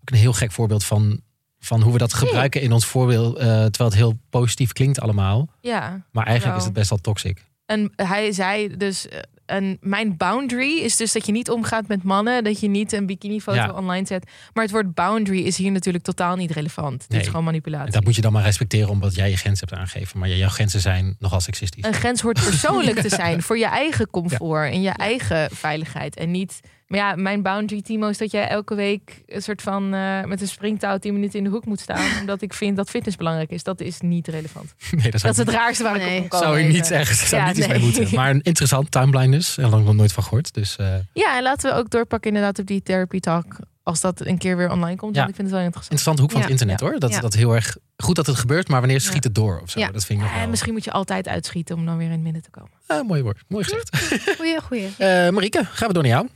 [0.01, 1.21] ook een heel gek voorbeeld van,
[1.61, 3.37] van hoe we dat gebruiken in ons voorbeeld.
[3.37, 5.49] eh, terwijl het heel positief klinkt allemaal.
[5.61, 6.07] ja.
[6.13, 7.45] Maar eigenlijk is het best wel toxic.
[7.67, 9.09] En hij zei dus...
[9.09, 12.45] eh, En mijn boundary is dus dat je niet omgaat met mannen.
[12.45, 13.73] Dat je niet een bikinifoto Ja.
[13.73, 14.31] online zet.
[14.53, 17.01] Maar het woord boundary is hier natuurlijk totaal niet relevant.
[17.01, 17.21] Dit Nee.
[17.21, 17.93] is gewoon En manipulatie.
[17.93, 20.19] dat moet je dan maar respecteren omdat jij je grenzen hebt aangegeven.
[20.19, 21.85] Maar jouw grenzen zijn nogal seksistisch.
[21.85, 26.17] Een grens hoort persoonlijk te zijn voor je eigen comfort en je eigen veiligheid.
[26.17, 26.61] En niet.
[26.89, 30.41] Maar ja, mijn boundary, Timo, is dat jij elke week een soort van eh, met
[30.41, 32.07] een springtouw 10 minuten in de hoek moet staan.
[32.21, 33.63] omdat ik vind dat fitness belangrijk is.
[33.63, 34.75] Dat is niet relevant.
[34.91, 36.47] Nee, dat is het raarste waar ik op kan komen.
[36.47, 37.17] zou je niet zeggen.
[37.29, 37.77] Zou Ja, niet eens nee.
[37.79, 38.15] mee moeten.
[38.19, 39.59] Maar een interessant timeblindness.
[39.59, 40.55] En lang nog nooit van gehoord.
[40.55, 43.57] Dus eh, Ja, en laten we ook doorpakken inderdaad op die therapy talk.
[43.83, 45.15] Als dat een keer weer online komt.
[45.15, 45.19] Ja.
[45.19, 45.99] Want ik vind het wel interessant.
[46.01, 46.47] interessante hoek van Ja.
[46.47, 46.87] het internet Ja.
[46.87, 46.99] hoor.
[46.99, 47.21] Dat, Ja.
[47.21, 48.69] dat heel erg goed dat het gebeurt.
[48.69, 49.81] Maar wanneer schiet het door of zo?
[49.81, 49.91] Ja.
[49.91, 50.43] Dat vind ik nog wel.
[50.45, 52.71] En misschien moet je altijd uitschieten om dan weer in het midden te komen.
[52.87, 53.39] Ah, mooi woord.
[53.49, 54.37] Mooi gezegd.
[54.37, 54.89] Goeie, goeie.
[54.99, 56.29] Eh Marieke, gaan we door naar jou?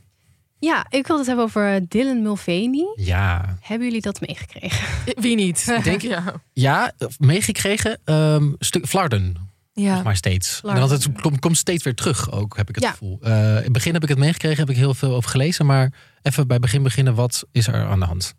[0.64, 2.92] Ja, ik wil het hebben over Dylan Mulvaney.
[2.96, 3.57] Ja.
[3.61, 4.87] Hebben jullie dat meegekregen?
[5.20, 5.66] Wie niet?
[5.79, 6.35] Ik denk- ja.
[6.53, 7.98] Ja, meegekregen.
[8.05, 9.37] ehm stuk Flarden.
[9.72, 10.03] Ja.
[10.03, 10.55] maar steeds.
[10.55, 10.88] En Larden.
[10.88, 12.90] want het komt, komt steeds weer terug ook, heb ik het Ja.
[12.90, 13.18] gevoel.
[13.22, 15.66] Eh, in het begin heb ik het meegekregen, heb ik heel veel over gelezen.
[15.66, 18.35] Maar even bij begin beginnen, wat is er aan de hand?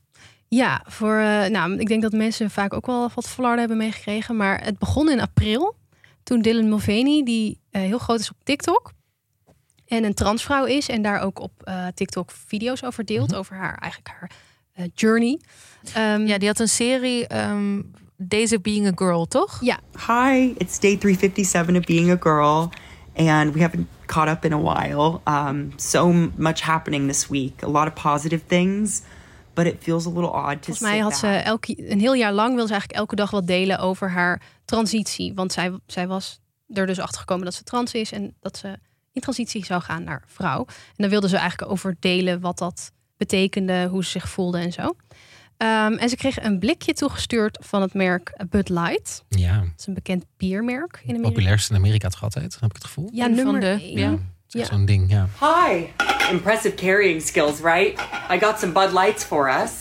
[0.48, 4.38] Ja, voor, eh, nou, ik denk dat mensen vaak ook wel wat Florida hebben meegekregen.
[4.38, 5.76] Maar het begon in april.
[6.24, 8.92] Toen Dylan Mulvaney, die eh, heel groot is op TikTok.
[9.88, 10.90] En een transvrouw is.
[10.90, 13.30] En daar ook op eh, TikTok video's over deelt.
[13.30, 13.40] Mhm.
[13.40, 14.32] Over haar, eigenlijk haar
[14.74, 15.40] eh, journey.
[15.94, 17.82] Ehm, ja, die had een serie ehm
[18.28, 19.60] Days of Being a Girl, toch?
[19.62, 22.70] ja, Hi, it's day 357 of being a girl,
[23.16, 25.22] and we haven't caught up in a while.
[25.26, 27.64] Um, so much happening this week.
[27.64, 29.02] A lot of positive things,
[29.54, 32.34] but it feels a little odd to Volgens mij had ze elke, een heel jaar
[32.34, 35.34] lang wil ze eigenlijk elke dag wat delen over haar transitie.
[35.34, 38.78] Want zij, zij was er dus achter gekomen dat ze trans is en dat ze
[39.14, 40.66] in transitie zou gaan naar vrouw.
[40.68, 44.72] En dan wilde ze eigenlijk over delen wat dat betekende, hoe ze zich voelde en
[44.72, 44.96] zo.
[45.58, 49.24] Ehm, en ze kreeg een blikje toegestuurd van het merk Bud Light.
[49.30, 51.28] Ja, Dat is een bekend biermerk in Amerika.
[51.30, 53.10] populairst in Amerika toch altijd, heb ik het gevoel.
[53.14, 54.32] Ja, Een van nummer de- één.
[54.48, 54.66] ja.
[54.66, 55.28] Zo'n ding, ja.
[55.40, 55.84] Hi.
[56.32, 58.00] Impressive carrying skills, right?
[58.32, 59.72] I got some Bud Lights for us.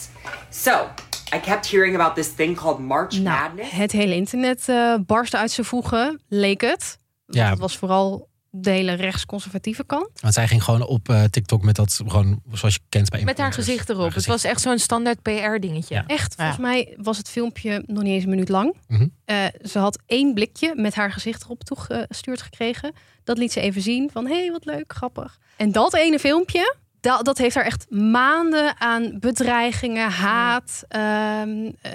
[0.51, 0.89] So,
[1.35, 3.71] I kept hearing about this thing called March Nou, Madness.
[3.71, 6.99] het hele internet eh barstte uit zijn voegen, leek het.
[7.27, 7.51] Ja.
[7.51, 10.09] Het was vooral de hele rechtsconservatieve kant.
[10.21, 13.39] Want zij ging gewoon op eh, TikTok met dat gewoon zoals je kent bij Met
[13.39, 14.03] haar gezicht erop.
[14.03, 15.95] Haar Het was echt zo'n standaard PR-dingetje.
[15.95, 16.05] Ja.
[16.07, 16.45] Echt, Ja.
[16.45, 18.75] volgens mij was het filmpje nog niet eens een minuut lang.
[18.89, 19.07] Mhm.
[19.25, 22.93] Eh, ze had één blikje met haar gezicht erop toegestuurd gekregen.
[23.25, 25.39] Dat liet ze even zien van, hé, hey, wat leuk, grappig.
[25.57, 31.93] En dat ene filmpje, dat, dat heeft haar echt maanden aan bedreigingen, haat, ehm, eh,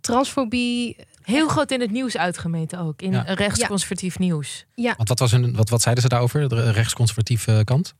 [0.00, 0.96] transfobie.
[1.24, 3.02] Heel groot in het nieuws uitgemeten ook.
[3.02, 3.22] In Ja.
[3.22, 4.64] rechtsconservatief nieuws.
[4.74, 7.94] Want wat, was hun, wat, wat zeiden ze daarover, de rechtsconservatieve kant?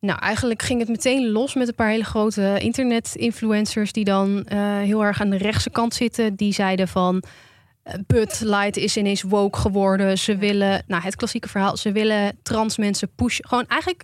[0.00, 3.92] Nou, eigenlijk ging het meteen los met een paar hele grote internet-influencers...
[3.92, 6.34] die dan eh, heel erg aan de rechtse kant zitten.
[6.34, 7.22] Die zeiden van...
[7.82, 10.18] eh, Bud Light is ineens woke geworden.
[10.18, 13.48] Ze willen, nou het klassieke verhaal, ze willen trans mensen pushen.
[13.48, 14.02] Gewoon eigenlijk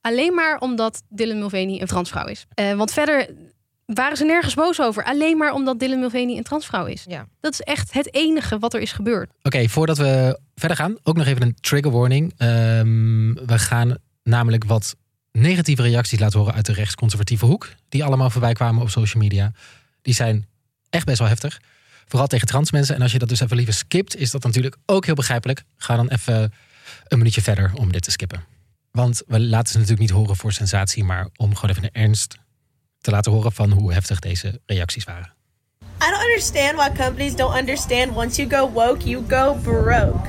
[0.00, 2.46] alleen maar omdat Dylan Mulvaney een transvrouw is.
[2.54, 3.28] Eh, want verder
[3.86, 5.04] waren ze nergens boos over.
[5.04, 7.04] Alleen maar omdat Dylan Mulvaney een transvrouw is.
[7.08, 7.26] Ja.
[7.40, 9.30] Dat is echt het enige wat er is gebeurd.
[9.42, 12.32] Oké, voordat we verder gaan, ook nog even een trigger warning.
[12.36, 14.96] Ehm, we gaan namelijk wat
[15.32, 17.68] negatieve reacties laten horen uit de rechtsconservatieve hoek.
[17.88, 19.52] Die allemaal voorbij kwamen op social media.
[20.02, 20.46] Die zijn
[20.90, 21.60] echt best wel heftig.
[22.06, 22.94] Vooral tegen trans mensen.
[22.94, 25.62] En als je dat dus even liever skipt, is dat natuurlijk ook heel begrijpelijk.
[25.76, 26.52] Ga dan even
[27.08, 28.44] een minuutje verder om dit te skippen.
[28.90, 32.36] Want we laten ze natuurlijk niet horen voor sensatie, maar om gewoon even de ernst
[33.04, 35.32] te laten horen van hoe heftig deze reacties waren.
[36.02, 40.26] I don't understand why companies don't understand once you go woke, you go broke.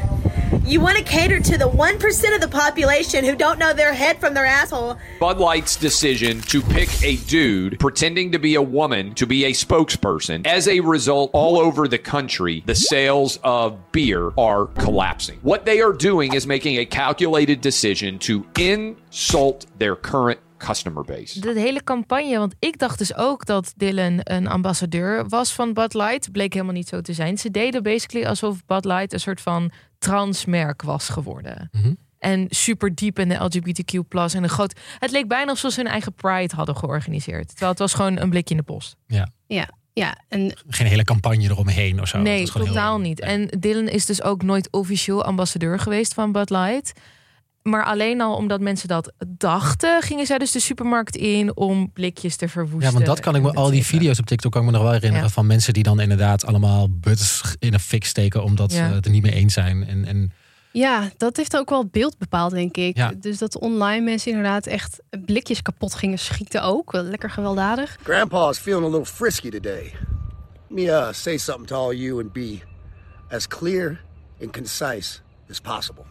[0.66, 4.20] You want to cater to the 1% of the population who don't know their head
[4.20, 4.98] from their asshole.
[5.20, 9.52] Bud Light's decision to pick a dude pretending to be a woman to be a
[9.52, 10.46] spokesperson.
[10.46, 15.40] As a result, all over the country, the sales of beer are collapsing.
[15.42, 21.40] What they are doing is making a calculated decision to insult their current customer base.
[21.40, 25.94] De hele campagne, want ik dacht dus ook dat Dylan een ambassadeur was van Bud
[25.94, 26.32] Light.
[26.32, 27.38] Bleek helemaal niet zo te zijn.
[27.38, 29.72] Ze deden basically alsof Bud Light een soort van
[30.10, 31.70] transmerk was geworden.
[31.72, 31.94] Mhm.
[32.20, 34.34] En super diep in de LGBTQ+.
[34.34, 34.80] En een groot...
[35.00, 37.48] Het leek bijna alsof ze hun eigen Pride hadden georganiseerd.
[37.48, 38.96] Terwijl het was gewoon een blikje in de post.
[39.08, 39.30] Ja.
[39.48, 40.18] Ja, ja.
[40.28, 42.18] En Geen hele campagne eromheen of zo.
[42.18, 43.20] Nee, heel- totaal niet.
[43.20, 46.94] En Dylan is dus ook nooit officieel ambassadeur geweest van Bud Light.
[47.70, 52.36] Maar alleen al omdat mensen dat dachten, gingen zij dus de supermarkt in om blikjes
[52.36, 52.88] te verwoesten.
[52.88, 54.84] Ja, want dat kan ik me, al die video's op TikTok kan ik me nog
[54.84, 55.34] wel herinneren Ja.
[55.34, 58.88] van mensen die dan inderdaad allemaal buts in een fik steken omdat Ja.
[58.90, 59.88] ze het er niet mee eens zijn.
[59.88, 60.32] En, en
[60.72, 62.98] Ja, dat heeft ook wel het beeld bepaald, denk ik.
[62.98, 63.14] Ja.
[63.20, 66.92] Dus dat online mensen inderdaad echt blikjes kapot gingen schieten ook.
[66.92, 67.98] Wel Lekker gewelddadig.
[68.04, 69.84] Grandpa is feeling a little frisky today.
[70.70, 72.60] Let me uh, say something to all you and be
[73.30, 74.02] as clear
[74.42, 76.04] and concise as possible.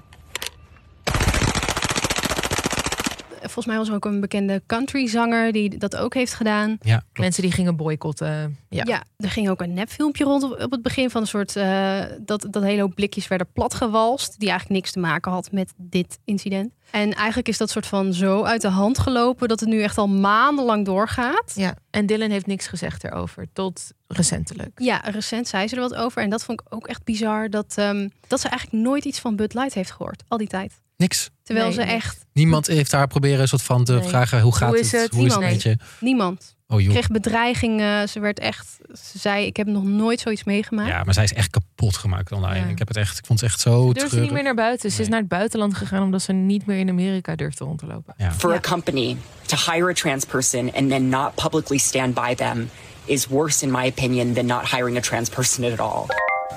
[3.44, 6.76] Volgens mij was er ook een bekende countryzanger die dat ook heeft gedaan.
[6.80, 7.18] ja, klopt.
[7.18, 8.59] Mensen die gingen boycotten.
[8.68, 8.83] Ja.
[8.87, 9.02] Ja.
[9.16, 11.57] er ging ook een nepfilmpje rond op, op het begin van een soort...
[11.57, 14.38] eh, dat, dat hele hoop blikjes werden platgewalst.
[14.38, 16.72] Die eigenlijk niks te maken had met dit incident.
[16.90, 19.48] En eigenlijk is dat soort van zo uit de hand gelopen...
[19.48, 21.52] dat het nu echt al maandenlang doorgaat.
[21.54, 24.70] Ja, en Dylan heeft niks gezegd erover, tot recentelijk.
[24.80, 26.22] Ja, recent zei ze er wat over.
[26.22, 27.50] En dat vond ik ook echt bizar.
[27.50, 30.22] Dat, ehm, dat ze eigenlijk nooit iets van Bud Light heeft gehoord.
[30.28, 30.72] Al die tijd.
[30.96, 31.30] niks.
[31.44, 32.24] Terwijl Nee, ze echt...
[32.33, 34.09] Niemand heeft haar proberen een soort van te Nee.
[34.09, 35.00] vragen hoe gaat Hoe is het?
[35.02, 35.11] het?
[35.14, 35.64] Hoe is het Niemand.
[35.64, 35.85] met je?
[36.00, 36.57] Niemand.
[36.68, 36.90] Oh joh.
[36.90, 38.09] kreeg bedreigingen.
[38.09, 38.78] Ze werd echt.
[38.92, 40.88] Ze zei: Ik heb nog nooit zoiets meegemaakt.
[40.88, 42.59] Ja, maar zij is echt kapot gemaakt online.
[42.64, 42.70] Ja.
[42.72, 44.90] Ik heb het echt, ik vond het echt zo Ze durfde niet meer naar buiten.
[44.90, 47.87] Ze is naar het buitenland gegaan omdat ze niet meer in Amerika durfde rond te
[47.87, 48.14] lopen.
[48.16, 48.33] Ja.
[48.33, 52.70] For a company to hire a trans person and then not publicly stand by them
[53.04, 56.07] is worse, in my opinion, than not hiring a trans person at all.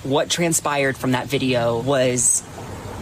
[0.01, 2.41] What transpired from that video was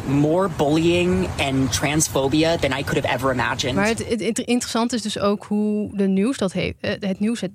[0.08, 3.76] more bullying and transphobia than I could have ever imagined.
[3.76, 7.20] Maar het, het, het interessante is dus ook hoe de nieuws dat heeft, eh, het
[7.20, 7.52] nieuws het,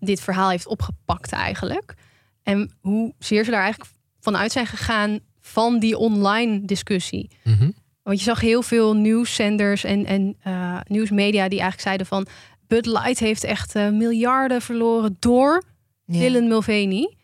[0.00, 1.94] dit verhaal heeft opgepakt eigenlijk.
[2.42, 3.90] En hoe zeer ze daar eigenlijk
[4.20, 7.30] vanuit zijn gegaan van die online discussie.
[7.44, 7.70] Mhm.
[8.02, 12.26] Want je zag heel veel nieuwszenders en, en eh, nieuwsmedia die eigenlijk zeiden van
[12.66, 15.62] Bud Light heeft echt eh, miljarden verloren door
[16.04, 16.18] Ja.
[16.18, 17.14] Dylan Mulvaney.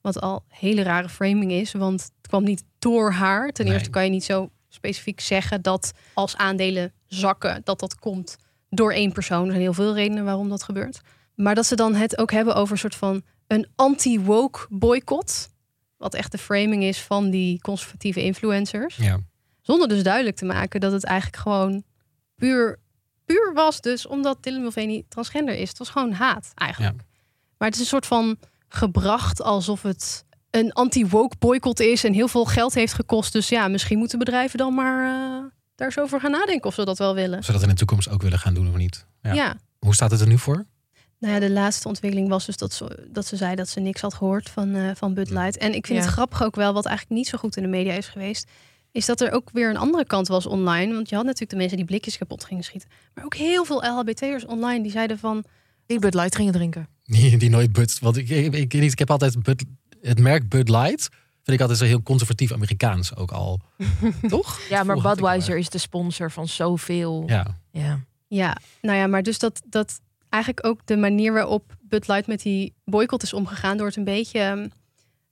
[0.00, 3.50] Wat al hele rare framing is, want het kwam niet door haar.
[3.50, 3.74] Ten Nee.
[3.74, 8.36] eerste kan je niet zo specifiek zeggen dat als aandelen zakken, dat dat komt
[8.70, 9.44] door één persoon.
[9.44, 11.00] Er zijn heel veel redenen waarom dat gebeurt.
[11.34, 15.48] Maar dat ze dan het ook hebben over een soort van een anti-woke boycott.
[15.96, 18.96] Wat echt de framing is van die conservatieve influencers.
[18.96, 19.18] Ja.
[19.60, 21.82] Zonder dus duidelijk te maken dat het eigenlijk gewoon
[22.34, 22.78] puur,
[23.24, 23.80] puur was.
[23.80, 25.68] Dus omdat Dylan Mulvaney transgender is.
[25.68, 27.02] Het was gewoon haat eigenlijk.
[27.58, 32.04] Maar het is een soort van gebracht alsof het een anti-woke boycott is.
[32.04, 33.32] En heel veel geld heeft gekost.
[33.32, 36.84] Dus ja, misschien moeten bedrijven dan maar eh, daar eens over gaan nadenken of ze
[36.84, 37.38] dat wel willen.
[37.38, 39.06] Of ze dat in de toekomst ook willen gaan doen of niet.
[39.22, 39.32] Ja.
[39.32, 39.56] Ja.
[39.78, 40.64] Hoe staat het er nu voor?
[41.18, 44.00] Nou ja, de laatste ontwikkeling was dus dat ze, dat ze zei dat ze niks
[44.00, 45.56] had gehoord van, eh, van Bud Light.
[45.56, 46.04] En ik vind Ja.
[46.04, 48.50] het grappig ook wel, wat eigenlijk niet zo goed in de media is geweest,
[48.92, 50.94] is dat er ook weer een andere kant was online.
[50.94, 52.88] Want je had natuurlijk de mensen die blikjes kapot gingen schieten.
[53.14, 55.44] Maar ook heel veel LHBT'ers online die zeiden van...
[55.86, 56.88] Die Bud Light gingen drinken.
[57.04, 57.98] Die, die nooit Bud.
[57.98, 59.64] Want ik, ik, ik, ik heb altijd Bud,
[60.06, 61.08] het merk Bud Light.
[61.42, 63.60] Vind ik altijd zo heel conservatief Amerikaans ook al.
[64.28, 64.60] Toch?
[64.68, 67.22] Ja, maar Budweiser is de sponsor van zoveel.
[67.26, 67.46] Ja.
[67.70, 68.00] ja.
[68.28, 72.42] Ja, nou ja, maar dus dat, dat eigenlijk ook de manier waarop Bud Light met
[72.42, 73.76] die boycott is omgegaan...
[73.76, 74.72] door het een beetje, een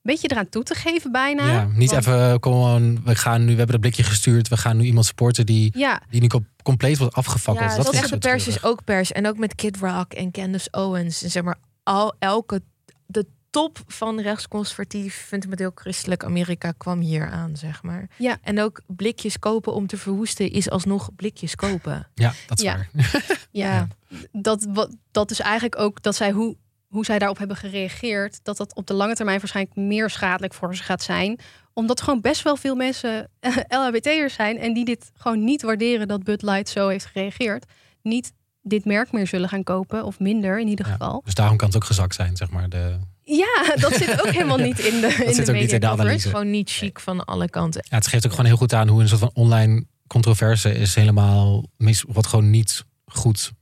[0.03, 1.53] beetje eraan toe te geven bijna.
[1.53, 4.77] Ja, niet Want- even gewoon, we gaan nu, we hebben dat blikje gestuurd, we gaan
[4.77, 6.03] nu iemand supporten die, Ja.
[6.11, 7.71] die nu com- compleet wordt afgefakkeld.
[7.71, 9.13] Ja, dat dat is is de pers is ook pers.
[9.13, 11.23] En ook met Kid Rock en Candace Owens.
[11.23, 12.63] En zeg maar, al, elke,
[13.07, 18.09] de top van rechtsconservatief, fundamenteel christelijk Amerika kwam hier aan, zeg maar.
[18.17, 18.37] Ja.
[18.43, 22.09] En ook blikjes kopen om te verwoesten is alsnog blikjes kopen.
[22.15, 22.75] Ja, dat is Ja.
[22.77, 22.89] waar.
[23.51, 23.89] Ja,
[24.33, 28.57] dat, wat, dat is eigenlijk ook dat zij hoe, hoe zij daarop hebben gereageerd, dat
[28.57, 31.39] dat op de lange termijn waarschijnlijk meer schadelijk voor ze gaat zijn.
[31.73, 33.31] Omdat gewoon best wel veel mensen
[33.79, 37.65] LHBT'ers zijn en die dit gewoon niet waarderen dat Bud Light zo heeft gereageerd.
[38.03, 41.21] Niet dit merk meer zullen gaan kopen, of minder in ieder geval.
[41.25, 42.69] Dus daarom kan het ook gezakt zijn, zeg maar.
[42.69, 45.81] De, Ja, dat zit ook helemaal niet in de, in zit de ook niet in
[45.81, 46.29] de analyse.
[46.29, 47.85] Gewoon niet chic van alle kanten.
[47.89, 50.95] ja, het geeft ook gewoon heel goed aan hoe een soort van online controverse is
[50.95, 53.53] helemaal mis, wordt gewoon niet goed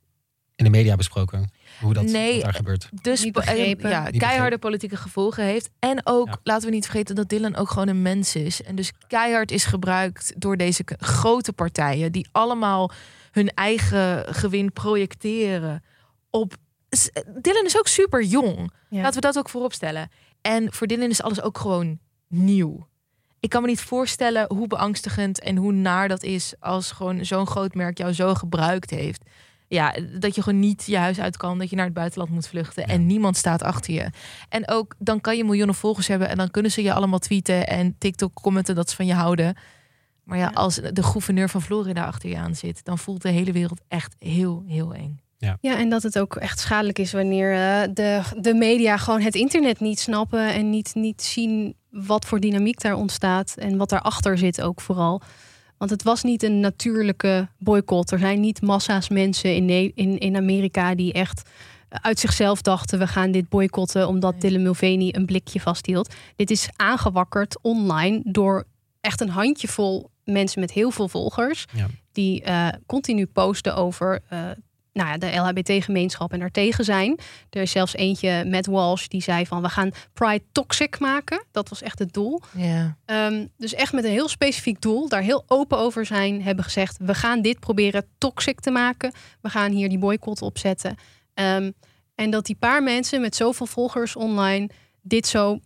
[0.57, 1.51] in de media besproken.
[1.81, 2.89] Hoe dat Nee, wat daar gebeurt.
[3.03, 3.91] Dus Niet eh, begrepen.
[3.91, 5.71] ja, Niet keiharde politieke gevolgen heeft.
[5.79, 8.63] En ook, laten we niet vergeten dat Dylan ook gewoon een mens is.
[8.63, 12.13] En dus keihard is gebruikt door deze grote partijen.
[12.13, 12.91] Die allemaal
[13.31, 15.83] hun eigen gewin projecteren
[16.31, 16.55] op...
[17.43, 18.73] Dylan is ook super jong.
[18.89, 19.03] Ja.
[19.03, 20.11] Laten we dat ook voorop stellen.
[20.41, 22.87] En voor Dylan is alles ook gewoon nieuw.
[23.41, 27.47] Ik kan me niet voorstellen hoe beangstigend en hoe naar dat is als gewoon zo'n
[27.47, 29.25] groot merk jou zo gebruikt heeft.
[29.69, 32.49] Ja, dat je gewoon niet je huis uit kan, dat je naar het buitenland moet
[32.49, 34.11] vluchten en niemand staat achter je.
[34.49, 37.67] En ook dan kan je miljoenen volgers hebben en dan kunnen ze je allemaal tweeten
[37.67, 39.57] en TikTok commenten dat ze van je houden.
[40.25, 43.53] Maar ja, als de gouverneur van Florida achter je aan zit, dan voelt de hele
[43.53, 45.21] wereld echt heel, heel eng.
[45.61, 49.35] Ja, en dat het ook echt schadelijk is wanneer eh, de, de media gewoon het
[49.35, 54.39] internet niet snappen en niet, niet zien wat voor dynamiek daar ontstaat en wat daarachter
[54.39, 55.21] zit ook vooral.
[55.79, 58.11] Want het was niet een natuurlijke boycott.
[58.11, 61.43] Er zijn niet massa's mensen in, in, in Amerika die echt
[61.89, 66.15] uit zichzelf dachten: we gaan dit boycotten omdat Dylan Mulvaney een blikje vasthield.
[66.37, 68.65] Dit is aangewakkerd online door
[69.01, 71.87] echt een handjevol mensen met heel veel volgers Ja.
[72.13, 74.39] die eh, continu posten over eh,
[74.93, 77.19] nou ja, de LHBT-gemeenschap en er tegen zijn.
[77.51, 81.45] Er is zelfs eentje met Walsh die zei van we gaan Pride toxic maken.
[81.51, 82.41] Dat was echt het doel.
[82.57, 82.97] Ja.
[83.05, 86.97] Ehm, dus echt met een heel specifiek doel, daar heel open over zijn, hebben gezegd:
[87.01, 89.13] we gaan dit proberen toxic te maken.
[89.41, 90.97] We gaan hier die boycott opzetten.
[91.35, 91.71] Ehm,
[92.15, 94.69] en dat die paar mensen met zoveel volgers online
[95.03, 95.59] dit zo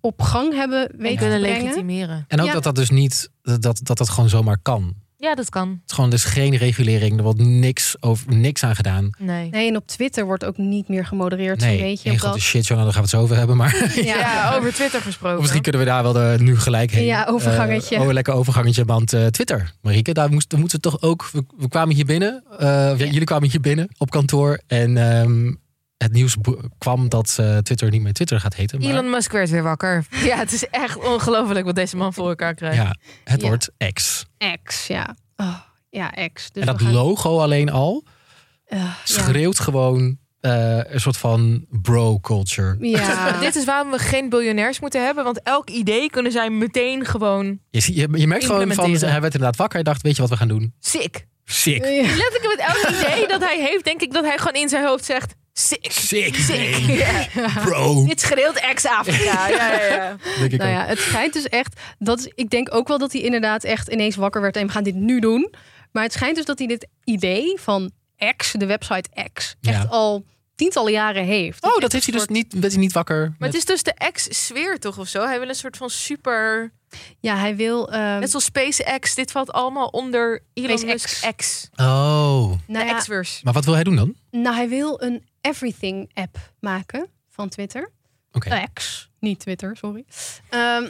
[0.00, 1.62] op gang hebben weten kunnen te brengen.
[1.62, 2.24] legitimeren.
[2.28, 2.52] En ook Ja.
[2.52, 4.94] dat dat dus niet, dat, dat dat dat gewoon zomaar kan.
[5.26, 5.68] Ja, dat kan.
[5.68, 9.10] Het is gewoon dus geen regulering, er wordt niks, over, niks aan gedaan.
[9.18, 9.48] Nee.
[9.50, 11.60] Nee, en op Twitter wordt ook niet meer gemodereerd.
[11.60, 13.56] Nee, één omdat- grote shit, daar gaan we het zo over hebben.
[13.56, 15.40] Maar Ja, over Twitter gesproken.
[15.40, 17.04] misschien kunnen we daar wel de, nu gelijk heen.
[17.04, 17.94] Ja, overgangetje.
[17.94, 21.28] Eh, oh, een lekker overgangetje, want eh, Twitter, Marieke, daar moesten, moeten we toch ook...
[21.32, 24.60] We, we kwamen hier binnen, eh, of ja, jullie kwamen hier binnen op kantoor.
[24.66, 25.52] En ehm,
[25.96, 26.36] het nieuws
[26.78, 28.80] kwam dat eh, Twitter niet meer Twitter gaat heten.
[28.80, 30.04] Maar, Elon Musk werd weer wakker.
[30.10, 32.76] Ja, het is echt ongelooflijk wat deze man voor elkaar krijgt.
[32.76, 33.46] ja, het Ja.
[33.46, 34.24] wordt X.
[34.62, 35.16] X, ja.
[35.36, 35.56] Oh,
[35.90, 36.50] ja, X.
[36.52, 38.04] Dus en dat gaan- logo alleen al
[38.66, 38.96] Eh, ja.
[39.04, 42.76] schreeuwt gewoon eh, een soort van bro-culture.
[42.80, 43.38] Ja.
[43.40, 45.24] Dit is waarom we geen biljonairs moeten hebben.
[45.24, 49.34] Want elk idee kunnen zij meteen gewoon Je, je, je merkt gewoon van, hij werd
[49.34, 49.74] inderdaad wakker.
[49.74, 50.74] Hij dacht, weet je wat we gaan doen?
[50.80, 51.26] sick.
[51.44, 51.78] Sick.
[51.80, 55.04] Letterlijk met elk idee dat hij heeft, denk ik dat hij gewoon in zijn hoofd
[55.04, 55.34] zegt...
[55.58, 55.92] Sick.
[55.92, 56.76] Sick Sick.
[57.02, 57.26] Ja.
[57.64, 58.04] Bro.
[58.04, 59.48] Dit schreeuwt ex-Afrika.
[59.48, 60.16] Ja, ja, ja.
[60.38, 61.80] Denk ik Nou ja, het schijnt dus echt.
[61.98, 64.72] Dat is, ik denk ook wel dat hij inderdaad echt ineens wakker werd en we
[64.72, 65.52] gaan dit nu doen.
[65.92, 67.90] Maar het schijnt dus dat hij dit idee van
[68.36, 69.86] X, de website X, echt Ja.
[69.88, 70.24] al
[70.56, 71.62] tientallen jaren heeft.
[71.64, 73.20] Oh, dat heeft hij dus niet, werd hij niet wakker.
[73.20, 75.24] Maar met- het is dus de ex-sfeer toch of zo?
[75.26, 76.72] Hij wil een soort van super...
[77.20, 77.92] Ja, hij wil.
[77.92, 79.14] ehm, Net zoals SpaceX.
[79.14, 81.22] Dit valt allemaal onder Elon SpaceX.
[81.22, 81.68] Musk X.
[81.76, 81.86] Oh.
[81.86, 83.40] nou, de ja, X-verse.
[83.44, 84.14] Maar wat wil hij doen dan?
[84.30, 87.90] nou, hij wil een everything app maken van Twitter.
[88.32, 90.04] Oké, X, niet Twitter, sorry.
[90.48, 90.84] Ehm,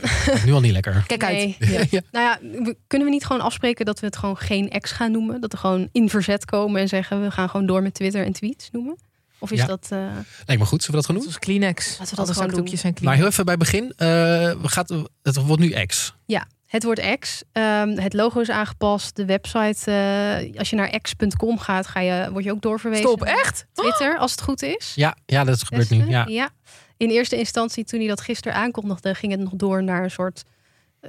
[0.45, 1.05] nu al niet lekker.
[1.07, 1.35] Kijk uit.
[1.35, 1.57] nee.
[1.91, 2.01] Ja.
[2.11, 5.11] Nou ja, we- kunnen we niet gewoon afspreken dat we het gewoon geen X gaan
[5.11, 5.41] noemen?
[5.41, 8.33] Dat we gewoon in verzet komen en zeggen we gaan gewoon door met Twitter en
[8.33, 8.97] tweets noemen?
[9.39, 9.67] Of is Ja.
[9.67, 9.87] dat.
[9.91, 9.99] eh,
[10.47, 10.83] Lijkt me goed.
[10.83, 11.23] Zullen we dat gaan doen?
[11.23, 11.99] Zoals Kleenex.
[11.99, 13.93] Laten we dat gewoon zakdoekjes zijn Maar heel even bij begin.
[13.97, 16.15] eh, we gaat, het wordt nu X.
[16.27, 17.43] Ja, het wordt X.
[17.53, 19.17] Ehm, het logo is aangepast.
[19.17, 23.07] De website, eh, als je naar x.com gaat, ga je, word je ook doorverwezen.
[23.07, 23.67] Stop, echt?
[23.73, 24.93] Twitter, als het goed is.
[24.95, 26.05] Ja, ja dat gebeurt nu.
[26.05, 26.31] Beste.
[26.33, 26.49] Ja.
[26.97, 30.43] In eerste instantie, toen hij dat gisteren aankondigde, ging het nog door naar een soort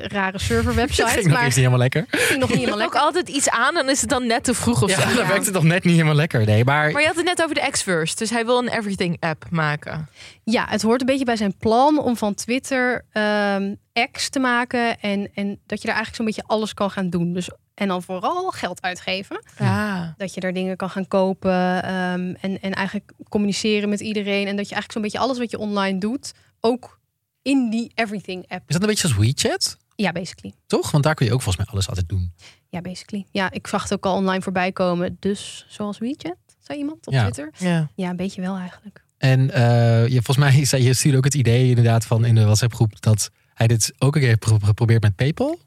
[0.02, 1.02] rare server website.
[1.04, 2.06] Dat ging nog maar eens niet helemaal lekker.
[2.10, 3.00] ging nog niet helemaal ook lekker.
[3.00, 5.16] altijd iets aan en is het dan net te vroeg of Ja, zo.
[5.16, 6.46] dan werkt het nog net niet helemaal lekker.
[6.46, 9.18] Nee, maar, Maar je had het net over de X-verse, dus hij wil een everything
[9.20, 10.10] app maken.
[10.44, 13.74] Ja, het hoort een beetje bij zijn plan om van Twitter ehm
[14.12, 15.00] X te maken.
[15.00, 17.34] En, en dat je daar eigenlijk zo'n beetje alles kan gaan doen.
[17.34, 19.42] Dus, en dan vooral geld uitgeven.
[19.60, 20.14] Ja.
[20.18, 21.84] Dat je daar dingen kan gaan kopen.
[21.84, 24.48] ehm, en, en eigenlijk communiceren met iedereen.
[24.48, 27.00] En dat je eigenlijk zo'n beetje alles wat je online doet, ook
[27.42, 28.62] in die Everything app.
[28.68, 29.78] is dat een beetje als WeChat?
[29.98, 30.54] Ja, basically.
[30.68, 30.92] Toch?
[30.92, 32.34] Want daar kun je ook volgens mij alles altijd doen.
[32.70, 33.26] Ja, basically.
[33.32, 35.18] Ja, ik zag het ook al online voorbij komen.
[35.20, 37.22] Dus zoals WeChat, zei iemand op Ja.
[37.22, 37.52] Twitter.
[37.58, 37.90] Ja.
[37.96, 39.06] Ja, een beetje wel eigenlijk.
[39.18, 42.44] En eh, je, volgens mij zei je stuurde ook het idee inderdaad van in de
[42.44, 45.60] WhatsApp groep dat hij dit ook een keer heeft gepro- geprobeerd met PayPal.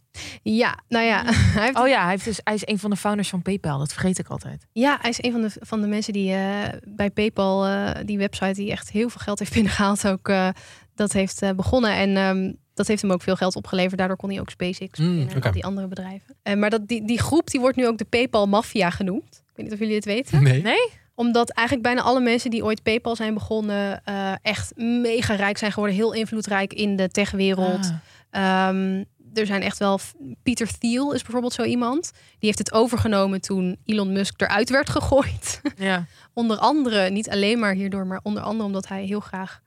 [0.42, 1.24] Ja, nou ja,
[1.56, 3.78] hij heeft Oh ja, hij, heeft dus, hij is een van de founders van PayPal.
[3.78, 4.66] Dat vergeet ik altijd.
[4.72, 8.18] Ja, hij is een van de, van de mensen die eh, bij PayPal, eh, die
[8.18, 10.48] website, die echt heel veel geld heeft binnengehaald, ook eh,
[10.94, 11.92] dat heeft eh, begonnen.
[11.94, 13.98] En ehm, dat heeft hem ook veel geld opgeleverd.
[13.98, 16.34] Daardoor kon hij ook SpaceX Mm, beginnen en al die andere bedrijven.
[16.42, 19.42] Eh, maar dat, die, die groep die wordt nu ook de PayPal Mafia genoemd.
[19.46, 20.42] Ik weet niet of jullie het weten.
[20.42, 20.62] Nee.
[20.62, 20.88] Nee?
[21.14, 25.72] Omdat eigenlijk bijna alle mensen die ooit PayPal zijn begonnen, eh, echt mega rijk zijn
[25.72, 25.96] geworden.
[25.96, 27.92] Heel invloedrijk in de techwereld.
[28.30, 28.68] Ah.
[28.68, 29.98] Ehm, er zijn echt wel.
[30.42, 32.10] Peter Thiel is bijvoorbeeld zo iemand.
[32.12, 35.60] Die heeft het overgenomen toen Elon Musk eruit werd gegooid.
[35.76, 36.06] Ja.
[36.34, 39.60] onder andere, niet alleen maar hierdoor, maar onder andere omdat hij heel graag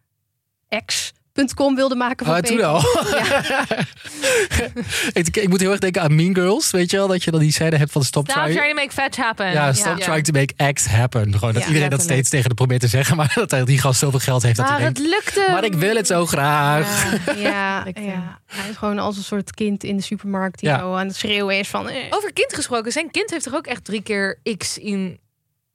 [1.46, 2.82] X.com wilde maken van Ah, toen al.
[3.12, 3.66] Ja.
[5.14, 7.08] ik, ik moet heel erg denken aan Mean Girls, weet je wel?
[7.08, 8.58] Dat je dan die scène hebt van stop, Stop trying.
[8.60, 9.52] trying to make fetch happen.
[9.52, 11.34] Ja, stop trying to make X happen.
[11.34, 13.80] Gewoon dat Ja, iedereen dat steeds tegen de probeert te zeggen, maar dat hij- die
[13.80, 15.52] gast zoveel geld heeft dat Maar hij het denkt, lukte.
[15.52, 17.12] maar ik wil het zo graag.
[17.38, 20.80] Ja, eh, ja, hij is gewoon als een soort kind in de supermarkt die Ja.
[20.80, 21.90] zo aan het schreeuwen is van...
[21.90, 25.20] eh, Over kind gesproken, zijn kind heeft toch ook echt drie keer X in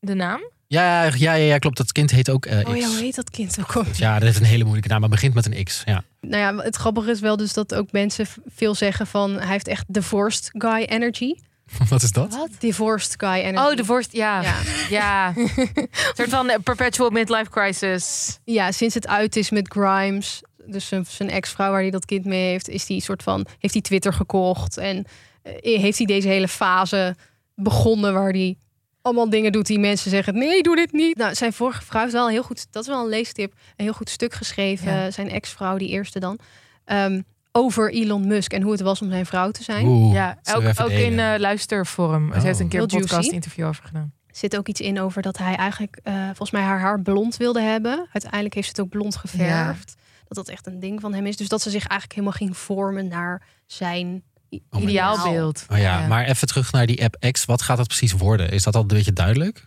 [0.01, 0.40] de naam?
[0.68, 1.76] Ja, ja, ja, ja, klopt.
[1.76, 2.81] Dat kind heet ook eh, Oh X.
[2.81, 3.76] ja, hoe heet dat kind ook?
[3.76, 3.85] al?
[3.92, 5.83] Ja, dat heeft een hele moeilijke naam, maar begint met een X.
[5.85, 6.02] Ja.
[6.20, 9.33] Nou ja, het grappige is wel dus dat ook mensen veel zeggen van...
[9.35, 11.35] hij heeft echt divorced guy energy.
[11.88, 12.35] Wat is dat?
[12.35, 12.48] Wat?
[12.59, 13.70] Divorced guy energy.
[13.70, 14.42] Oh, de vorst, ja.
[14.42, 14.54] Ja.
[14.90, 15.33] Ja.
[15.37, 18.38] Een soort van eh, perpetual midlife crisis.
[18.44, 22.24] Ja, sinds het uit is met Grimes, dus zijn, zijn ex-vrouw waar hij dat kind
[22.24, 25.04] mee heeft, is die soort van heeft hij Twitter gekocht en
[25.42, 27.16] eh, heeft hij deze hele fase
[27.54, 28.57] begonnen waar hij
[29.02, 31.16] allemaal dingen doet die mensen zeggen nee, doe dit niet.
[31.16, 33.84] Nou, zijn vorige vrouw heeft wel een heel goed, dat is wel een leestip, een
[33.84, 34.92] heel goed stuk geschreven.
[34.92, 35.11] Ja.
[35.11, 36.38] Zijn ex-vrouw, die eerste dan,
[36.84, 37.20] ehm,
[37.52, 39.87] over Elon Musk en hoe het was om zijn vrouw te zijn.
[39.87, 42.30] Oeh, Ja, ook, ook in eh luisterforum.
[42.32, 42.42] Ze Oh.
[42.44, 43.14] heeft een keer een Heel juicy.
[43.14, 44.12] podcast interview over gedaan.
[44.30, 47.61] zit ook iets in over dat hij eigenlijk eh, volgens mij haar haar blond wilde
[47.61, 48.06] hebben.
[48.12, 49.94] Uiteindelijk heeft ze het ook blond geverfd.
[50.24, 51.37] Dat dat echt een ding van hem is.
[51.37, 54.22] Dus dat ze zich eigenlijk helemaal ging vormen naar zijn
[54.70, 55.64] Oh Ideaalbeeld.
[55.72, 57.44] Oh ja, maar even terug naar die app X.
[57.44, 58.50] Wat gaat dat precies worden?
[58.50, 59.64] Is dat al een beetje duidelijk?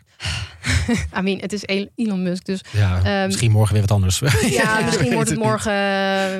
[1.17, 1.63] I mean, het is
[1.95, 4.19] Elon Musk, dus Ja, Ehm, misschien morgen weer wat anders.
[4.49, 5.73] ja, misschien wordt het morgen,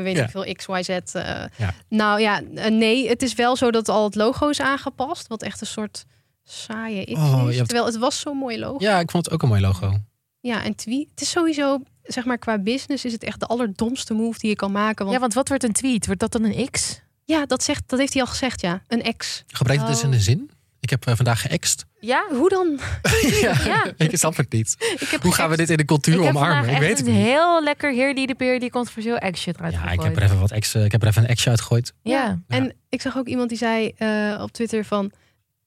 [0.03, 0.23] weet Ja.
[0.23, 0.89] ik veel, X, Y, Z.
[0.89, 1.43] eh.
[1.57, 1.73] Ja.
[1.89, 5.27] Nou ja, eh, nee, het is wel zo dat al het logo is aangepast.
[5.27, 6.05] Wat echt een soort
[6.43, 7.55] saaie X Oh, je is.
[7.55, 8.75] hebt- Terwijl het was zo'n mooi logo.
[8.85, 9.97] Ja, ik vond het ook een mooi logo.
[10.39, 11.07] Ja, en tweet.
[11.11, 14.55] Het is sowieso, zeg maar, qua business is het echt de allerdomste move die je
[14.55, 14.97] kan maken.
[15.05, 16.05] Want Ja, want wat wordt een tweet?
[16.05, 17.01] Wordt dat dan een X?
[17.31, 18.81] Ja, dat, zegt, dat heeft hij al gezegd, ja.
[18.87, 19.43] Een ex.
[19.47, 20.03] Gebruik het dus Oh.
[20.05, 20.49] in een zin.
[20.79, 21.85] Ik heb eh, vandaag geëxt.
[21.99, 22.23] Ja?
[22.29, 22.79] Hoe dan?
[23.41, 23.93] ja, Ja.
[23.97, 24.75] ik snap het niet.
[25.21, 26.69] Hoe gaan we dit in de cultuur ik omarmen?
[26.69, 27.23] Ik weet het een niet.
[27.23, 30.07] heel lekker heer die de peer die controversieel shit eruit Ja, ik gegooid.
[30.07, 31.93] heb er even wat ex, eh, ik heb er even een exje uitgegooid.
[32.01, 32.39] Ja.
[32.47, 35.11] En ik zag ook iemand die zei eh, op Twitter van...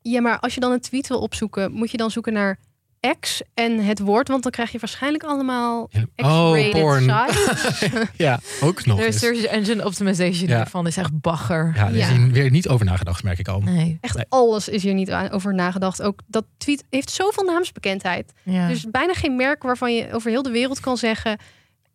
[0.00, 1.72] Ja, maar als je dan een tweet wil opzoeken...
[1.72, 2.58] moet je dan zoeken naar
[3.20, 4.28] X en het woord...
[4.28, 6.04] want dan krijg je waarschijnlijk allemaal Ja.
[6.16, 7.02] Oh, X-rated porn.
[7.02, 7.90] sites.
[8.16, 10.56] Ja, ook nog De search engine optimization Ja.
[10.56, 11.72] hiervan is echt bagger.
[11.76, 13.60] Ja, er is hier weer niet over nagedacht, merk ik al.
[13.60, 13.98] Nee.
[14.00, 14.24] Echt Nee.
[14.28, 16.02] alles is hier niet aan- over nagedacht.
[16.02, 18.32] Ook dat tweet heeft zoveel naamsbekendheid.
[18.42, 18.68] Ja.
[18.68, 21.38] Dus bijna geen merk waarvan je over heel de wereld kan zeggen...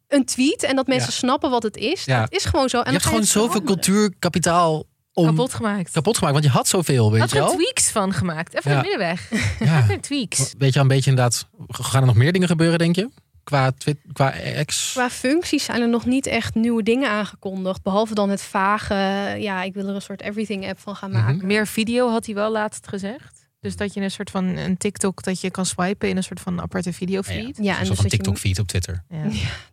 [0.07, 1.15] een tweet en dat mensen Ja.
[1.17, 2.05] snappen wat het is.
[2.05, 2.19] Ja.
[2.19, 2.77] Dat is gewoon zo.
[2.77, 3.81] En je hebt gewoon zoveel veranderen.
[3.83, 4.83] cultuurkapitaal
[5.19, 5.91] om kapot gemaakt.
[5.91, 6.33] kapot gemaakt.
[6.35, 7.53] Want je had zoveel, weet Had je er wel.
[7.53, 8.55] tweaks van gemaakt.
[8.55, 8.81] Even Ja.
[8.81, 9.29] de middenweg.
[9.59, 9.85] Ja.
[10.01, 10.53] Tweaks.
[10.57, 13.09] Weet je al een beetje inderdaad, gaan er nog meer dingen gebeuren, denk je?
[13.43, 13.71] Qua,
[14.13, 14.33] qua
[14.65, 14.91] X?
[14.91, 17.83] Qua functies zijn er nog niet echt nieuwe dingen aangekondigd.
[17.83, 18.93] Behalve dan het vage,
[19.39, 21.23] ja, ik wil er een soort everything app van gaan Mhm.
[21.23, 21.47] maken.
[21.47, 23.38] Meer video had hij wel laatst gezegd.
[23.61, 26.39] Dus dat je een soort van een TikTok dat je kan swipen in een soort
[26.39, 27.57] van aparte videofeed.
[27.61, 29.03] Ja, en Zoals dus een dat je- TikTok-feed op Twitter.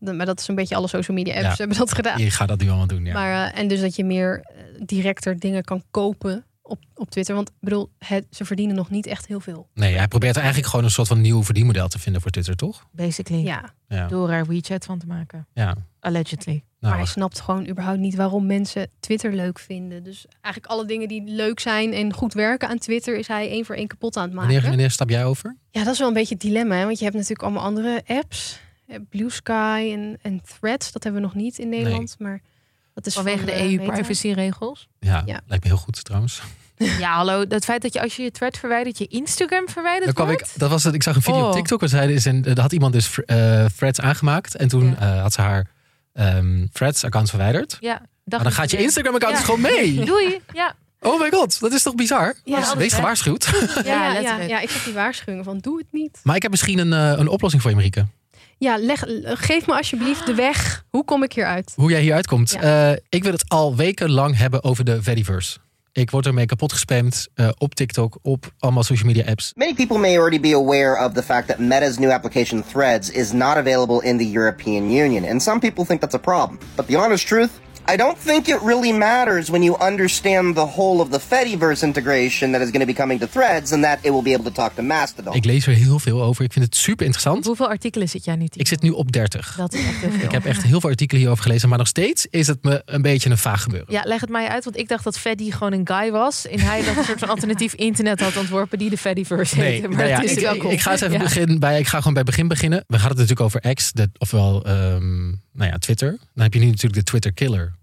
[0.00, 0.12] Ja.
[0.12, 1.54] Maar dat is een beetje alle social media apps Ja.
[1.56, 2.18] hebben dat gedaan.
[2.20, 3.12] Je gaat dat nu allemaal doen, ja.
[3.12, 7.34] Maar, eh, en dus dat je meer eh, directer dingen kan kopen op, op Twitter.
[7.34, 9.68] Want ik bedoel, het, ze verdienen nog niet echt heel veel.
[9.74, 12.86] Nee, hij probeert eigenlijk gewoon een soort van nieuw verdienmodel te vinden voor Twitter, toch?
[12.92, 13.44] Basically.
[13.44, 14.06] Ja, Ja.
[14.06, 15.46] Door er WeChat van te maken.
[15.52, 15.76] ja.
[16.00, 16.52] Allegedly.
[16.52, 20.02] maar Nou, hij snapt gewoon überhaupt niet waarom mensen Twitter leuk vinden.
[20.02, 23.18] Dus eigenlijk alle dingen die leuk zijn en goed werken aan Twitter...
[23.18, 24.50] is hij één voor één kapot aan het maken.
[24.52, 25.56] wanneer, wanneer stap jij over?
[25.70, 26.76] Ja, dat is wel een beetje het dilemma.
[26.76, 26.84] Hè?
[26.84, 28.60] Want je hebt natuurlijk allemaal andere apps.
[28.86, 32.16] Eh, Blue Sky en, en Threads, dat hebben we nog niet in Nederland.
[32.18, 32.40] Maar
[32.96, 33.92] Dat is Vanwege van, de eh, EU Meta.
[33.92, 34.88] privacyregels.
[35.00, 35.40] Ja, Ja.
[35.46, 36.42] lijkt me heel goed trouwens.
[36.98, 37.46] Ja, hallo.
[37.46, 40.42] Dat feit dat je als je je thread verwijdert, je Instagram verwijderd Dan kwam wordt.
[40.42, 41.46] ik, dat was het, ik zag een video Oh.
[41.48, 41.80] op TikTok.
[41.80, 44.56] waar zeiden, is een, er had iemand dus eh threads aangemaakt.
[44.56, 45.66] En toen eh, had ze haar
[46.12, 47.76] ehm threads account verwijderd.
[47.80, 49.94] Ja, Maar dan gaat je Instagram account dus gewoon mee.
[50.04, 50.40] Doei.
[50.52, 50.74] Ja.
[51.00, 52.34] Oh my god, dat is toch bizar?
[52.44, 53.44] Ja, Dus Wees gewaarschuwd.
[53.74, 54.48] Ja, ja, ja, letterlijk.
[54.50, 56.20] ja, ik zag die waarschuwingen van doe het niet.
[56.22, 58.06] maar ik heb misschien een, eh, een oplossing voor je, Marieke.
[58.58, 60.84] Ja, leg, geef me alsjeblieft de weg.
[60.90, 61.72] Hoe kom ik hieruit?
[61.76, 62.50] Hoe jij hier uitkomt.
[62.50, 62.90] Ja.
[62.90, 65.58] Eh, ik wil het al wekenlang hebben over de Fediverse.
[65.92, 69.52] Ik word ermee kapot gespamd eh, op TikTok, op allemaal social media apps.
[69.54, 73.32] Many people may already be aware of the fact that Meta's new application Threads is
[73.32, 76.58] not available in the European Union, and some people think that's a problem.
[76.74, 77.50] But the honest truth,
[77.92, 82.52] I don't think it really matters when you understand the whole of the Fediverse integration
[82.52, 84.50] that is going to be coming to Threads and that it will be able to
[84.50, 85.34] talk to Mastodon.
[85.34, 86.44] Ik lees er heel veel over.
[86.44, 87.44] Ik vind het super interessant.
[87.44, 88.46] Hoeveel artikelen zit jij nu?
[88.46, 88.60] Timo?
[88.60, 89.54] Ik zit nu op 30.
[89.56, 90.20] Dat is echt heel veel.
[90.24, 93.02] Ik heb echt heel veel artikelen hierover gelezen, maar nog steeds is het me een
[93.02, 93.92] beetje een vaag gebeuren.
[93.92, 96.46] Ja, leg het mij uit, want ik dacht dat Freddy gewoon een guy was.
[96.46, 99.88] En hij dat een soort van alternatief internet had ontworpen die de Fediverse Nee, heette.
[99.88, 101.22] Maar nou ja, is ik, het ik, ga eens even Ja.
[101.22, 102.84] begin bij, ik ga gewoon bij begin beginnen.
[102.86, 106.18] We gaan het natuurlijk over X, ofwel ehm, nou ja, Twitter.
[106.34, 107.74] Dan heb je nu natuurlijk de Twitter killer,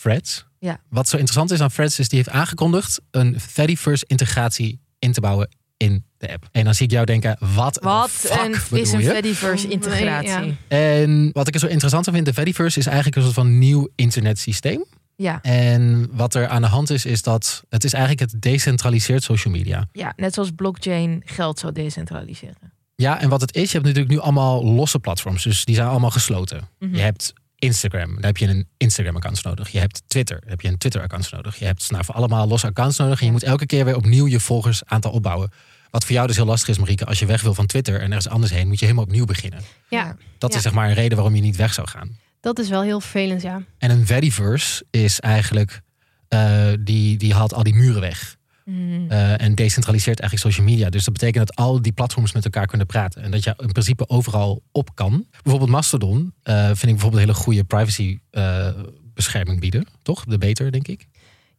[0.00, 0.46] Threads.
[0.58, 0.80] Ja.
[0.88, 5.20] Wat zo interessant is aan Threads is die heeft aangekondigd een Fediverse integratie in te
[5.20, 6.48] bouwen in de app.
[6.52, 9.10] En dan zie ik jou denken, wat, Wat een, is een je?
[9.10, 10.28] Fediverse integratie.
[10.28, 10.56] Ja.
[10.68, 13.58] En wat ik er zo interessant aan vind, de Fediverse is eigenlijk een soort van
[13.58, 14.84] nieuw internetsysteem.
[15.16, 15.42] Ja.
[15.42, 19.54] En wat er aan de hand is, is dat het is eigenlijk het decentraliseert social
[19.54, 19.88] media.
[19.92, 22.72] ja, net zoals blockchain geld zou decentraliseren.
[22.96, 25.42] Ja, en wat het is, je hebt natuurlijk nu allemaal losse platforms.
[25.42, 26.68] Dus die zijn allemaal gesloten.
[26.78, 26.94] Mhm.
[26.94, 29.68] Je hebt Instagram, daar heb je een Instagram-account nodig.
[29.68, 31.58] Je hebt Twitter, daar heb je een Twitter-account nodig.
[31.58, 33.20] Je hebt nou, voor allemaal losse accounts nodig.
[33.20, 35.50] En je moet elke keer weer opnieuw je volgersaantal opbouwen.
[35.90, 37.04] Wat voor jou dus heel lastig is, Marieke.
[37.04, 39.60] Als je weg wil van Twitter en ergens anders heen, moet je helemaal opnieuw beginnen.
[39.88, 40.56] Ja, Dat Ja.
[40.56, 42.16] is zeg maar een reden waarom je niet weg zou gaan.
[42.40, 43.62] dat is wel heel vervelend, ja.
[43.78, 45.80] En een Fediverse is eigenlijk,
[46.28, 48.36] eh, die, die haalt al die muren weg.
[48.64, 49.10] Mhm.
[49.10, 50.90] Eh, en decentraliseert eigenlijk social media.
[50.90, 53.22] Dus dat betekent dat al die platforms met elkaar kunnen praten.
[53.22, 55.26] En dat je in principe overal op kan.
[55.42, 58.68] Bijvoorbeeld Mastodon eh, vind ik bijvoorbeeld een hele goede privacy eh,
[59.14, 59.86] bescherming bieden.
[60.02, 60.24] Toch?
[60.24, 61.06] De beter, denk ik.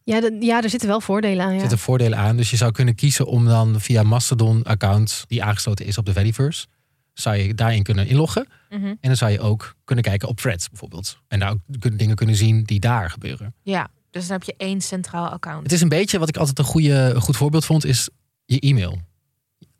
[0.04, 1.48] Ja, de- ja, er zitten wel voordelen aan.
[1.48, 1.60] Er Ja.
[1.60, 2.36] zitten voordelen aan.
[2.36, 5.24] Dus je zou kunnen kiezen om dan via Mastodon-account...
[5.28, 6.66] die aangesloten is op de Fediverse...
[7.12, 8.46] zou je daarin kunnen inloggen.
[8.70, 8.84] Mhm.
[8.86, 11.18] En dan zou je ook kunnen kijken op Threads bijvoorbeeld.
[11.28, 13.54] En daar ook dingen kunnen zien die daar gebeuren.
[13.62, 13.88] Ja,
[14.18, 15.62] dus dan heb je één centraal account.
[15.62, 18.08] Het is een beetje wat ik altijd een, goede, een goed voorbeeld vond, is
[18.44, 19.00] je e-mail.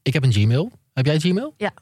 [0.02, 0.70] Ik heb een Gmail.
[0.92, 1.54] Heb jij Gmail?
[1.56, 1.72] Ja.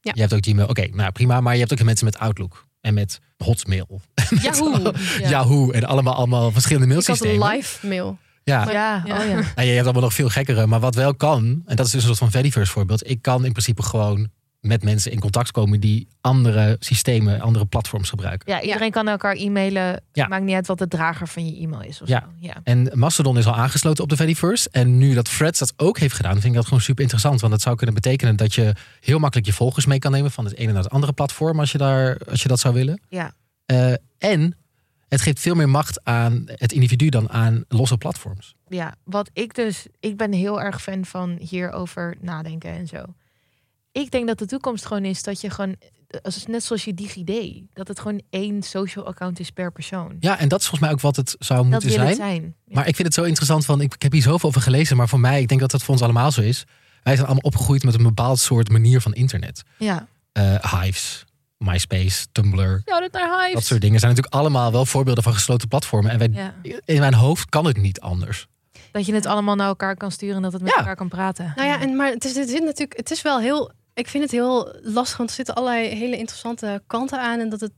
[0.00, 0.12] Ja.
[0.14, 0.68] Je hebt ook Gmail.
[0.68, 1.40] Oké, nou prima.
[1.40, 4.00] Maar je hebt ook mensen met Outlook en met Hotmail.
[4.42, 4.92] Yahoo.
[5.18, 5.28] Ja.
[5.28, 7.56] Yahoo en allemaal, allemaal verschillende Ik had een mailsystemen.
[7.56, 8.18] live mail.
[8.44, 8.70] Ja.
[8.70, 9.20] Ja, Ja.
[9.20, 9.34] oh ja.
[9.34, 10.66] Nou, je hebt allemaal nog veel gekkere.
[10.66, 13.10] Maar wat wel kan, en dat is dus een soort van Fediverse voorbeeld.
[13.10, 14.28] Ik kan in principe gewoon
[14.60, 18.52] met mensen in contact komen die andere systemen, andere platforms gebruiken.
[18.52, 20.02] Ja, iedereen kan elkaar e-mailen.
[20.12, 20.26] Ja.
[20.26, 22.02] Maakt niet uit wat de drager van je e-mail is.
[22.02, 22.20] Of Ja.
[22.20, 22.46] Zo.
[22.46, 22.60] ja.
[22.64, 24.68] En Mastodon is al aangesloten op de Fediverse.
[24.70, 27.40] En nu dat Threads dat ook heeft gedaan, vind ik dat gewoon super interessant.
[27.40, 30.44] Want dat zou kunnen betekenen dat je heel makkelijk je volgers mee kan nemen van
[30.44, 33.00] het ene naar het andere platform als je, daar, als je dat zou willen.
[33.08, 33.32] Ja.
[33.66, 34.56] Eh, en
[35.08, 38.54] het geeft veel meer macht aan het individu dan aan losse platforms.
[38.68, 39.86] ja, wat ik dus...
[40.00, 43.04] Ik ben heel erg fan van hierover nadenken en zo.
[44.00, 45.76] Ik denk dat de toekomst gewoon is dat je gewoon...
[46.22, 47.62] als- Net zoals je DigiD.
[47.72, 50.16] Dat het gewoon één social account is per persoon.
[50.20, 52.08] Ja, en dat is volgens mij ook wat het zou dat moeten wil zijn.
[52.08, 52.42] het zijn.
[52.42, 52.74] Ja.
[52.74, 55.08] Maar ik vind het zo interessant van, ik, ik heb hier zoveel over gelezen, maar
[55.08, 56.64] voor mij, ik denk dat dat voor ons allemaal zo is.
[57.02, 59.62] Wij zijn allemaal opgegroeid met een bepaald soort manier van internet.
[59.78, 60.06] Ja.
[60.32, 61.24] Eh, Hives,
[61.58, 62.82] MySpace, Tumblr.
[62.84, 63.52] Ja, dat naar Hives.
[63.54, 66.10] Dat soort dingen zijn natuurlijk allemaal wel voorbeelden van gesloten platformen.
[66.10, 66.54] En wij, Ja.
[66.84, 68.46] in mijn hoofd kan het niet anders.
[68.92, 70.78] Dat je het allemaal naar elkaar kan sturen en dat het met Ja.
[70.78, 71.52] elkaar kan praten.
[71.56, 73.72] Nou ja, en, maar het is, het is natuurlijk, het is wel heel.
[73.98, 77.40] Ik vind het heel lastig, want er zitten allerlei hele interessante kanten aan.
[77.40, 77.72] En dat het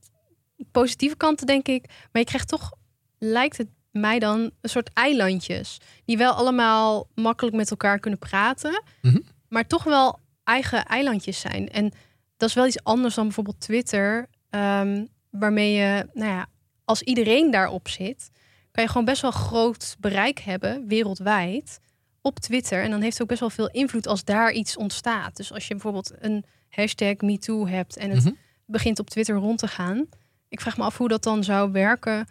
[0.71, 1.85] positieve kanten, denk ik.
[1.89, 2.73] Maar je krijgt toch,
[3.19, 5.79] lijkt het mij dan, een soort eilandjes.
[6.05, 8.83] Die wel allemaal makkelijk met elkaar kunnen praten.
[9.03, 9.21] Mhm.
[9.49, 11.69] Maar toch wel eigen eilandjes zijn.
[11.69, 11.93] En
[12.37, 14.29] dat is wel iets anders dan bijvoorbeeld Twitter.
[14.51, 16.47] ehm, waarmee je, nou ja,
[16.85, 18.31] als iedereen daarop zit,
[18.71, 21.81] kan je gewoon best wel groot bereik hebben wereldwijd
[22.23, 22.83] op Twitter.
[22.83, 25.37] En dan heeft het ook best wel veel invloed als daar iets ontstaat.
[25.37, 28.33] Dus als je bijvoorbeeld een hashtag MeToo hebt en het Mhm.
[28.67, 30.07] begint op Twitter rond te gaan.
[30.49, 32.29] Ik vraag me af hoe dat dan zou werken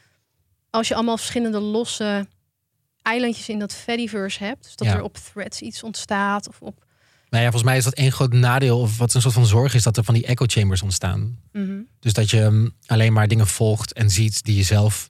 [0.69, 2.27] als je allemaal verschillende losse
[3.01, 4.63] eilandjes in dat Fediverse hebt.
[4.63, 4.93] Dus dat Ja.
[4.95, 6.85] er op threads iets ontstaat of op...
[7.29, 9.73] Nou ja, volgens mij is dat één groot nadeel, of wat een soort van zorg
[9.73, 11.39] is, dat er van die echo chambers ontstaan.
[11.51, 11.79] Mhm.
[11.99, 15.08] Dus dat je mm, alleen maar dingen volgt en ziet die je zelf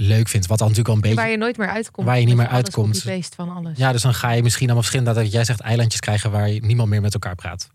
[0.00, 0.46] leuk vindt.
[0.46, 1.16] Wat dan natuurlijk al een beetje...
[1.16, 2.06] Waar je nooit meer uitkomt.
[2.06, 3.02] Waar je niet meer uitkomt.
[3.02, 3.78] copy-paste van alles.
[3.78, 6.60] Ja, dus dan ga je misschien allemaal verschillende, dat jij zegt eilandjes krijgen waar je
[6.60, 7.68] niemand meer met elkaar praat.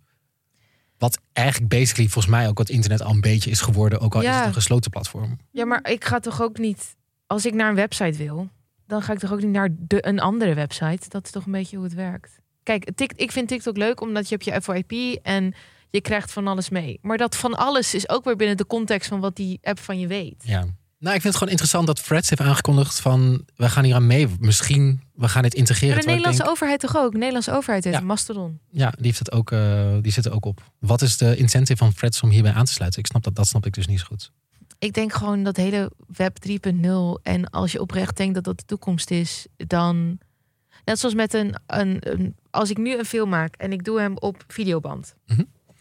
[0.98, 4.22] Wat eigenlijk basically volgens mij ook wat internet al een beetje is geworden, ook al
[4.22, 5.38] is het een gesloten platform.
[5.52, 6.96] Ja, maar ik ga toch ook niet
[7.28, 8.50] als ik naar een website wil,
[8.88, 11.10] dan ga ik toch ook niet naar de, een andere website.
[11.10, 12.40] Dat is toch een beetje hoe het werkt.
[12.64, 15.54] Kijk, tik, ik vind TikTok leuk omdat je hebt je FYP en
[15.90, 17.00] je krijgt van alles mee.
[17.02, 20.00] Maar dat van alles is ook weer binnen de context van wat die app van
[20.00, 20.44] je weet.
[20.46, 20.66] Ja.
[21.04, 23.46] Nou, ik vind het gewoon interessant dat Freds heeft aangekondigd van...
[23.56, 24.28] we gaan hier aan mee.
[24.40, 25.94] Misschien, we gaan dit integreren.
[25.96, 27.12] Maar de Nederlandse denk, overheid toch ook?
[27.12, 28.60] De Nederlandse overheid heeft Mastodon.
[28.70, 30.62] Ja, die, heeft het ook, eh, die zit er ook op.
[30.80, 33.00] Wat is de incentive van Freds om hierbij aan te sluiten?
[33.00, 34.32] Ik snap dat, dat snap ik dus niet zo goed.
[34.80, 38.66] Ik denk gewoon dat hele web 3.0 en als je oprecht denkt dat dat de
[38.66, 40.18] toekomst is, dan
[40.86, 44.00] net zoals met een, een, een- als ik nu een film maak en ik doe
[44.00, 45.16] hem op videoband,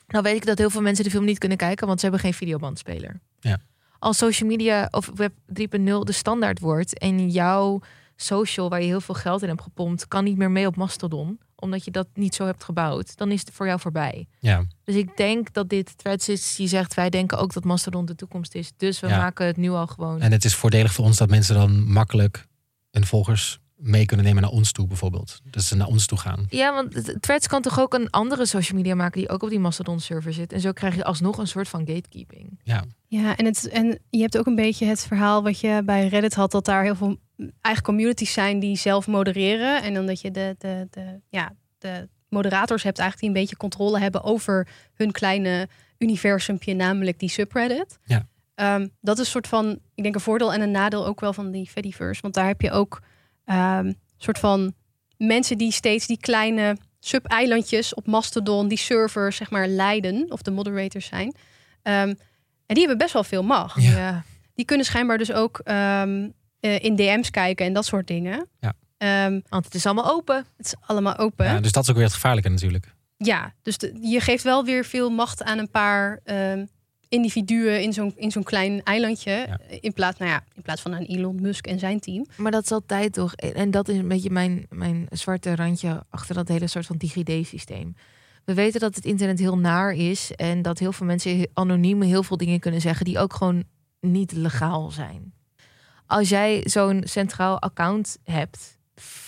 [0.06, 2.24] dan weet ik dat heel veel mensen de film niet kunnen kijken, want ze hebben
[2.24, 3.20] geen videobandspeler.
[3.40, 3.58] Ja.
[4.02, 7.80] Als social media of web 3.0 de standaard wordt en jouw
[8.16, 11.40] social waar je heel veel geld in hebt gepompt, kan niet meer mee op Mastodon,
[11.56, 14.26] omdat je dat niet zo hebt gebouwd, dan is het voor jou voorbij.
[14.38, 14.64] Ja.
[14.84, 18.14] Dus ik denk dat dit Threads is die zegt wij denken ook dat Mastodon de
[18.14, 18.72] toekomst is.
[18.76, 19.16] Dus we Ja.
[19.16, 20.20] maken het nu al gewoon.
[20.20, 22.46] En het is voordelig voor ons dat mensen dan makkelijk
[22.90, 25.40] hun volgers mee kunnen nemen naar ons toe bijvoorbeeld.
[25.50, 26.46] Dat ze naar ons toe gaan.
[26.48, 29.48] Ja, want het- Threads kan toch ook een andere social media maken die ook op
[29.50, 30.52] die Mastodon server zit.
[30.52, 32.60] En zo krijg je alsnog een soort van gatekeeping.
[32.62, 32.84] Ja.
[33.06, 36.34] Ja, en, het, en je hebt ook een beetje het verhaal wat je bij Reddit
[36.34, 37.16] had, dat daar heel veel
[37.60, 39.82] eigen communities zijn die zelf modereren.
[39.82, 43.56] En dan dat je de, de, de, ja, de moderators hebt eigenlijk die een beetje
[43.60, 45.68] controle hebben over hun kleine
[45.98, 47.98] universumpje, namelijk die subreddit.
[48.04, 48.26] Ja.
[48.54, 51.32] Ehm, dat is een soort van, ik denk een voordeel en een nadeel ook wel
[51.32, 52.20] van die Fediverse.
[52.22, 53.00] Want daar heb je ook
[53.44, 54.74] een soort van
[55.16, 60.50] mensen die steeds die kleine sub-eilandjes op Mastodon, die servers zeg maar leiden, of de
[60.50, 61.34] moderators zijn.
[61.82, 62.08] Ehm,
[62.66, 63.82] en die hebben best wel veel macht.
[63.82, 64.22] Ja.
[64.54, 66.28] Die kunnen schijnbaar dus ook ehm,
[66.60, 68.48] eh, in DM's kijken en dat soort dingen.
[68.60, 68.72] Ja.
[68.98, 70.36] Ehm, Want het is allemaal open.
[70.56, 71.46] Het is allemaal open.
[71.46, 72.94] Ja, dus dat is ook weer het gevaarlijke natuurlijk.
[73.16, 76.64] Ja, dus de- je geeft wel weer veel macht aan een paar ehm,
[77.12, 79.58] individuen in zo'n in zo'n klein eilandje.
[79.80, 82.26] In, plaats, nou ja, in plaats van aan Elon Musk en zijn team.
[82.36, 83.34] Maar dat is altijd toch.
[83.34, 87.94] En dat is een beetje mijn, mijn zwarte randje achter dat hele soort van DigiD-systeem.
[88.44, 92.22] We weten dat het internet heel naar is en dat heel veel mensen anoniem heel
[92.22, 93.64] veel dingen kunnen zeggen die ook gewoon
[94.00, 95.32] niet legaal zijn.
[96.06, 98.78] Als jij zo'n centraal account hebt,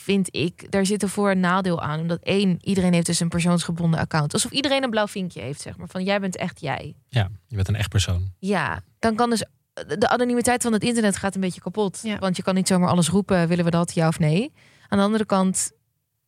[0.04, 2.00] vind ik, daar zit er voor een nadeel aan.
[2.00, 4.32] Omdat één, iedereen heeft dus een persoonsgebonden account.
[4.32, 5.88] Alsof iedereen een blauw vinkje heeft, zeg maar.
[5.88, 6.94] Van jij bent echt jij.
[7.08, 8.32] Ja, je bent een echt persoon.
[8.38, 9.44] Ja, dan kan dus
[9.98, 12.02] de anonimiteit van het internet gaat een beetje kapot.
[12.18, 14.52] Want je kan niet zomaar alles roepen, willen we dat, ja of nee.
[14.88, 15.72] Aan de andere kant,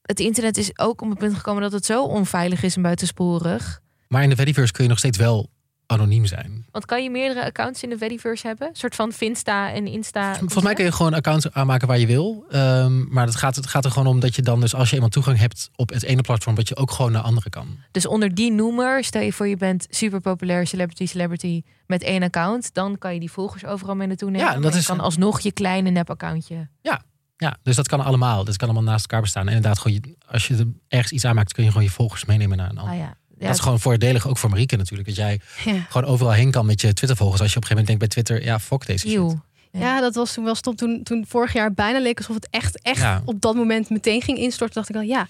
[0.02, 3.80] het internet is ook op het punt gekomen dat het zo onveilig is en buitensporig.
[4.08, 5.50] Maar in de Fediverse kun je nog steeds wel
[5.86, 6.64] anoniem zijn.
[6.70, 8.68] Want kan je meerdere accounts in de Fediverse hebben?
[8.68, 10.34] Een soort van Finsta en Insta.
[10.34, 12.44] Volgens mij kun je gewoon accounts aanmaken waar je wil.
[12.50, 14.94] Ehm, maar het gaat, het gaat er gewoon om dat je dan dus als je
[14.94, 17.78] eenmaal toegang hebt op het ene platform, dat je ook gewoon naar andere kan.
[17.90, 22.22] Dus onder die noemer, stel je voor je bent super populair celebrity celebrity met één
[22.22, 24.46] account, dan kan je die volgers overal mee naartoe nemen.
[24.46, 26.68] Ja, dat Maar je is- kan alsnog je kleine nep-accountje.
[26.82, 27.02] Ja,
[27.36, 28.44] ja, dus dat kan allemaal.
[28.44, 29.48] Dat kan allemaal naast elkaar bestaan.
[29.48, 32.24] En inderdaad, gewoon je, als je er ergens iets aanmaakt, kun je gewoon je volgers
[32.24, 32.92] meenemen naar een ander.
[32.94, 33.14] Ah ja.
[33.38, 35.08] Dat is gewoon voordelig, ook voor Marieke natuurlijk.
[35.08, 35.86] Dat jij Ja.
[35.88, 37.40] gewoon overal heen kan met je Twitter-volgers.
[37.40, 39.44] Als je op een gegeven moment denkt bij Twitter, ja, fuck deze shit.
[39.80, 40.00] Ja.
[40.00, 40.76] dat was toen wel stop.
[40.76, 43.22] Toen, toen vorig jaar bijna leek alsof het echt, echt Ja.
[43.24, 44.74] op dat moment meteen ging instorten.
[44.74, 45.26] Dacht ik al, ja.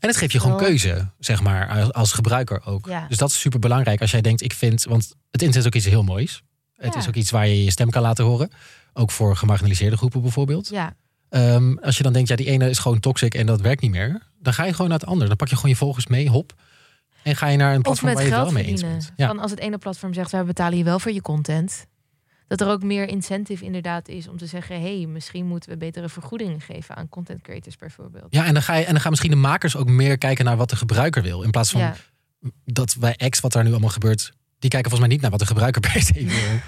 [0.00, 2.86] En het geeft je gewoon keuze, zeg maar, als, als gebruiker ook.
[2.86, 3.06] Ja.
[3.08, 5.74] Dus dat is super belangrijk als jij denkt, ik vind, want het internet is ook
[5.74, 6.42] iets heel moois.
[6.74, 6.98] Het Ja.
[7.00, 8.50] is ook iets waar je je stem kan laten horen.
[8.92, 10.68] Ook voor gemarginaliseerde groepen bijvoorbeeld.
[10.68, 10.94] Ja.
[11.28, 13.90] Ehm, als je dan denkt, ja, die ene is gewoon toxic en dat werkt niet
[13.90, 14.22] meer.
[14.40, 15.28] Dan ga je gewoon naar het andere.
[15.28, 16.54] Dan pak je gewoon je volgers mee, hop.
[17.24, 19.12] En ga je naar een Of platform met waar je het wel mee eens bent.
[19.16, 19.26] Ja.
[19.26, 21.86] Van als het ene platform zegt, wij betalen je wel voor je content.
[22.46, 24.80] Dat er ook meer incentive inderdaad is om te zeggen...
[24.80, 28.26] hé, hey, misschien moeten we betere vergoedingen geven aan content creators bijvoorbeeld.
[28.30, 30.56] Ja, en dan, ga je, en dan gaan misschien de makers ook meer kijken naar
[30.56, 31.42] wat de gebruiker wil.
[31.42, 31.94] In plaats van Ja.
[32.64, 34.32] dat bij X, wat daar nu allemaal gebeurt,
[34.64, 36.60] die kijken volgens mij niet naar wat de gebruiker per se wil.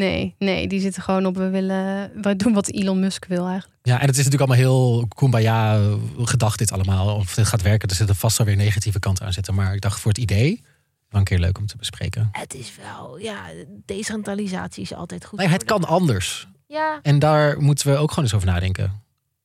[0.00, 3.78] Nee, nee, die zitten gewoon op, we willen, we doen wat Elon Musk wil eigenlijk.
[3.82, 7.16] Ja, en het is natuurlijk allemaal heel kumbaya gedacht dit allemaal.
[7.16, 9.54] Of dit gaat werken, er zitten vast wel weer negatieve kanten aan zitten.
[9.54, 10.62] Maar ik dacht voor het idee,
[11.08, 12.28] wel een keer leuk om te bespreken.
[12.32, 13.42] Het is wel, ja,
[13.84, 15.38] decentralisatie is altijd goed.
[15.38, 16.48] Nee, het kan anders.
[16.66, 16.98] Ja.
[17.02, 19.02] En daar moeten we ook gewoon eens over nadenken.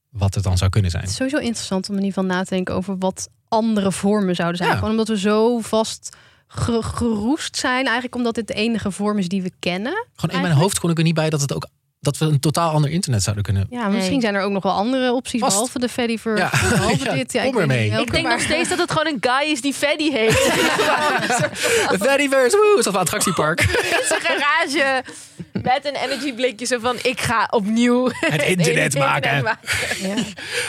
[0.10, 1.04] Wat het dan zou kunnen zijn.
[1.04, 4.36] Het is sowieso interessant om in ieder geval na te denken over wat andere vormen
[4.36, 4.70] zouden zijn.
[4.70, 4.76] Ja.
[4.76, 6.16] Gewoon omdat we zo vast
[6.48, 10.08] geroest zijn, eigenlijk omdat dit de enige vorm is die we kennen.
[10.16, 11.68] Gewoon in mijn hoofd kon ik er niet bij dat het ook
[12.06, 13.68] dat we een totaal ander internet zouden kunnen.
[13.70, 15.52] Ja, misschien zijn er ook nog wel andere opties, Vast.
[15.54, 16.50] behalve de Fediverse, Ja.
[16.70, 17.34] behalve Ja, dit.
[17.34, 19.62] Ja, kom ik niet Ik denk maar- nog steeds dat het gewoon een guy is
[19.62, 20.44] die Freddy heeft.
[21.92, 23.62] De Fediverse, woe, is dat een attractiepark.
[24.00, 25.04] in zijn garage
[25.52, 29.58] met een energy blikje zo van ik ga opnieuw Het internet maken.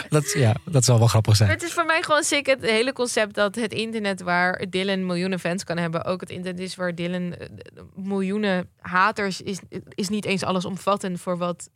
[0.08, 1.50] Dat, ja, dat zal wel grappig zijn.
[1.50, 5.40] Het is voor mij gewoon sick het hele concept dat het internet waar Dylan miljoenen
[5.40, 7.46] fans kan hebben, ook het internet is waar Dylan eh,
[7.94, 9.58] miljoenen haters is,
[9.88, 11.68] is niet eens allesomvattend voor wat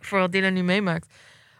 [0.00, 1.12] voor wat Dylan nu meemaakt.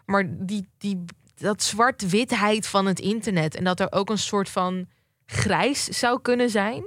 [0.05, 1.05] Maar die, die,
[1.35, 4.87] dat zwart-witheid van het internet en dat er ook een soort van
[5.25, 6.83] grijs zou kunnen zijn.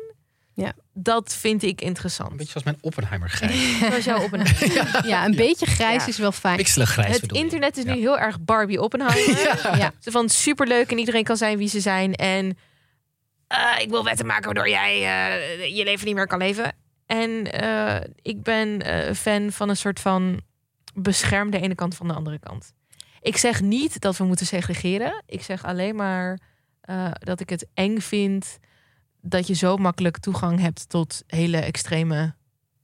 [0.55, 0.72] Ja.
[0.93, 2.30] Dat vind ik interessant.
[2.30, 3.78] Een beetje zoals mijn Oppenheimer grijs.
[3.78, 5.07] Zoals jouw Oppenheimer.
[5.07, 6.57] Ja, een beetje grijs is wel fijn.
[6.57, 9.53] Pixelig grijs Het internet is nu heel erg Barbie Oppenheimer.
[9.78, 9.93] Ja.
[10.01, 12.14] Zo Van superleuk en iedereen kan zijn wie ze zijn.
[12.14, 12.59] En
[13.47, 16.72] eh, ik wil wetten maken waardoor jij eh, je leven niet meer kan leven.
[17.07, 20.40] En eh, ik ben eh, fan van een soort van
[20.94, 22.72] bescherm de ene kant van de andere kant.
[23.20, 25.22] Ik zeg niet dat we moeten segregeren.
[25.26, 26.40] Ik zeg alleen maar
[26.80, 28.59] eh, dat ik het eng vind
[29.20, 32.34] dat je zo makkelijk toegang hebt tot hele extreme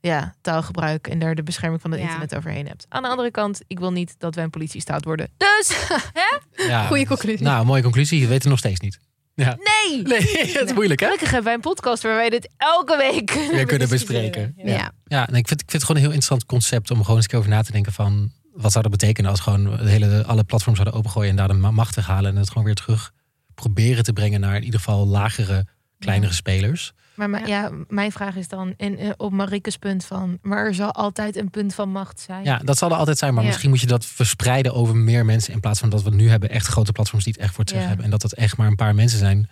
[0.01, 2.07] ja, taalgebruik en daar de bescherming van het Ja.
[2.07, 2.87] internet overheen hebt.
[2.89, 5.31] Aan de andere kant, ik wil niet dat wij een politiestaat worden.
[5.37, 5.87] Dus,
[6.21, 6.39] hè?
[6.67, 6.87] Ja.
[6.87, 7.43] Goeie conclusie.
[7.47, 8.21] Nou, mooie conclusie.
[8.21, 8.99] Je weet het nog steeds niet.
[9.35, 9.57] Ja.
[9.59, 10.03] Nee!
[10.03, 10.21] Nee,
[10.53, 11.07] het is moeilijk hè?
[11.07, 14.53] Gelukkig hebben wij een podcast waar wij dit elke week weer kunnen bespreken.
[14.57, 14.93] Ja.
[15.05, 17.25] ja en ik, vind, ik vind het gewoon een heel interessant concept om gewoon eens
[17.25, 20.25] een keer over na te denken van wat zou dat betekenen als gewoon de hele,
[20.25, 23.11] alle platforms zouden opengooien en daar de ma- macht weghalen en het gewoon weer terug
[23.55, 25.67] proberen te brengen naar in ieder geval lagere,
[25.99, 26.93] kleinere spelers.
[27.21, 27.71] Maar mijn- ja.
[27.89, 31.51] mijn vraag is dan en, eh, op Marike's punt van, maar er zal altijd een
[31.51, 32.45] punt van macht zijn.
[32.45, 33.49] Ja, dat zal er altijd zijn, maar Ja.
[33.49, 36.51] misschien moet je dat verspreiden over meer mensen in plaats van dat we nu hebben
[36.51, 37.95] echt grote platforms die het echt voor het zeggen Ja.
[37.95, 39.39] hebben en dat het echt maar een paar mensen zijn.
[39.39, 39.49] Het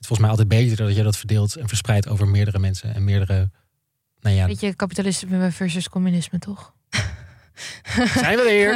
[0.00, 3.04] is volgens mij altijd beter dat je dat verdeelt en verspreidt over meerdere mensen en
[3.04, 3.50] meerdere.
[4.20, 6.72] Nou ja, Weet je, kapitalisme versus communisme, toch?
[8.18, 8.74] Zijn we weer.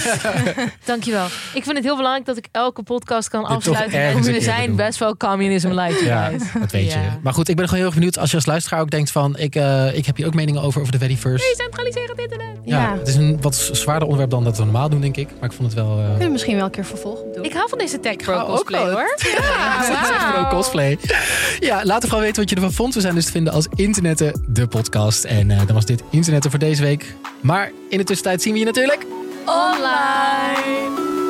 [0.84, 1.24] Dankjewel.
[1.54, 4.00] Ik vind het heel belangrijk dat ik elke podcast kan afsluiten.
[4.00, 4.76] En we zijn doen.
[4.76, 6.42] best wel communism light, Ja, guys.
[6.60, 6.98] dat weet je.
[7.22, 9.36] Maar goed, ik ben gewoon heel erg benieuwd als je als luisteraar ook denkt van
[9.36, 11.54] ik, eh, ik heb hier ook meningen over over de Fediverse.
[11.56, 12.46] Decentraliseren het internet.
[12.64, 15.28] Ja, het is een wat zwaarder onderwerp dan dat we normaal doen, denk ik.
[15.40, 15.98] Maar ik vond het wel.
[15.98, 17.44] eh, Kunnen we misschien wel een keer vervolg op doen.
[17.44, 18.90] Ik hou van deze tech pro hou ook cosplay, wel.
[18.92, 19.16] hoor.
[19.18, 20.98] Ja, Ja, dat is echt pro cosplay.
[21.60, 22.94] Ja, laat gewoon weten wat je ervan vond.
[22.94, 25.24] We zijn dus te vinden als Internetten, de podcast.
[25.24, 27.14] En eh, dan was dit Internetten voor deze week.
[27.46, 29.06] Maar in de tussentijd zien we je natuurlijk
[29.44, 31.25] Online.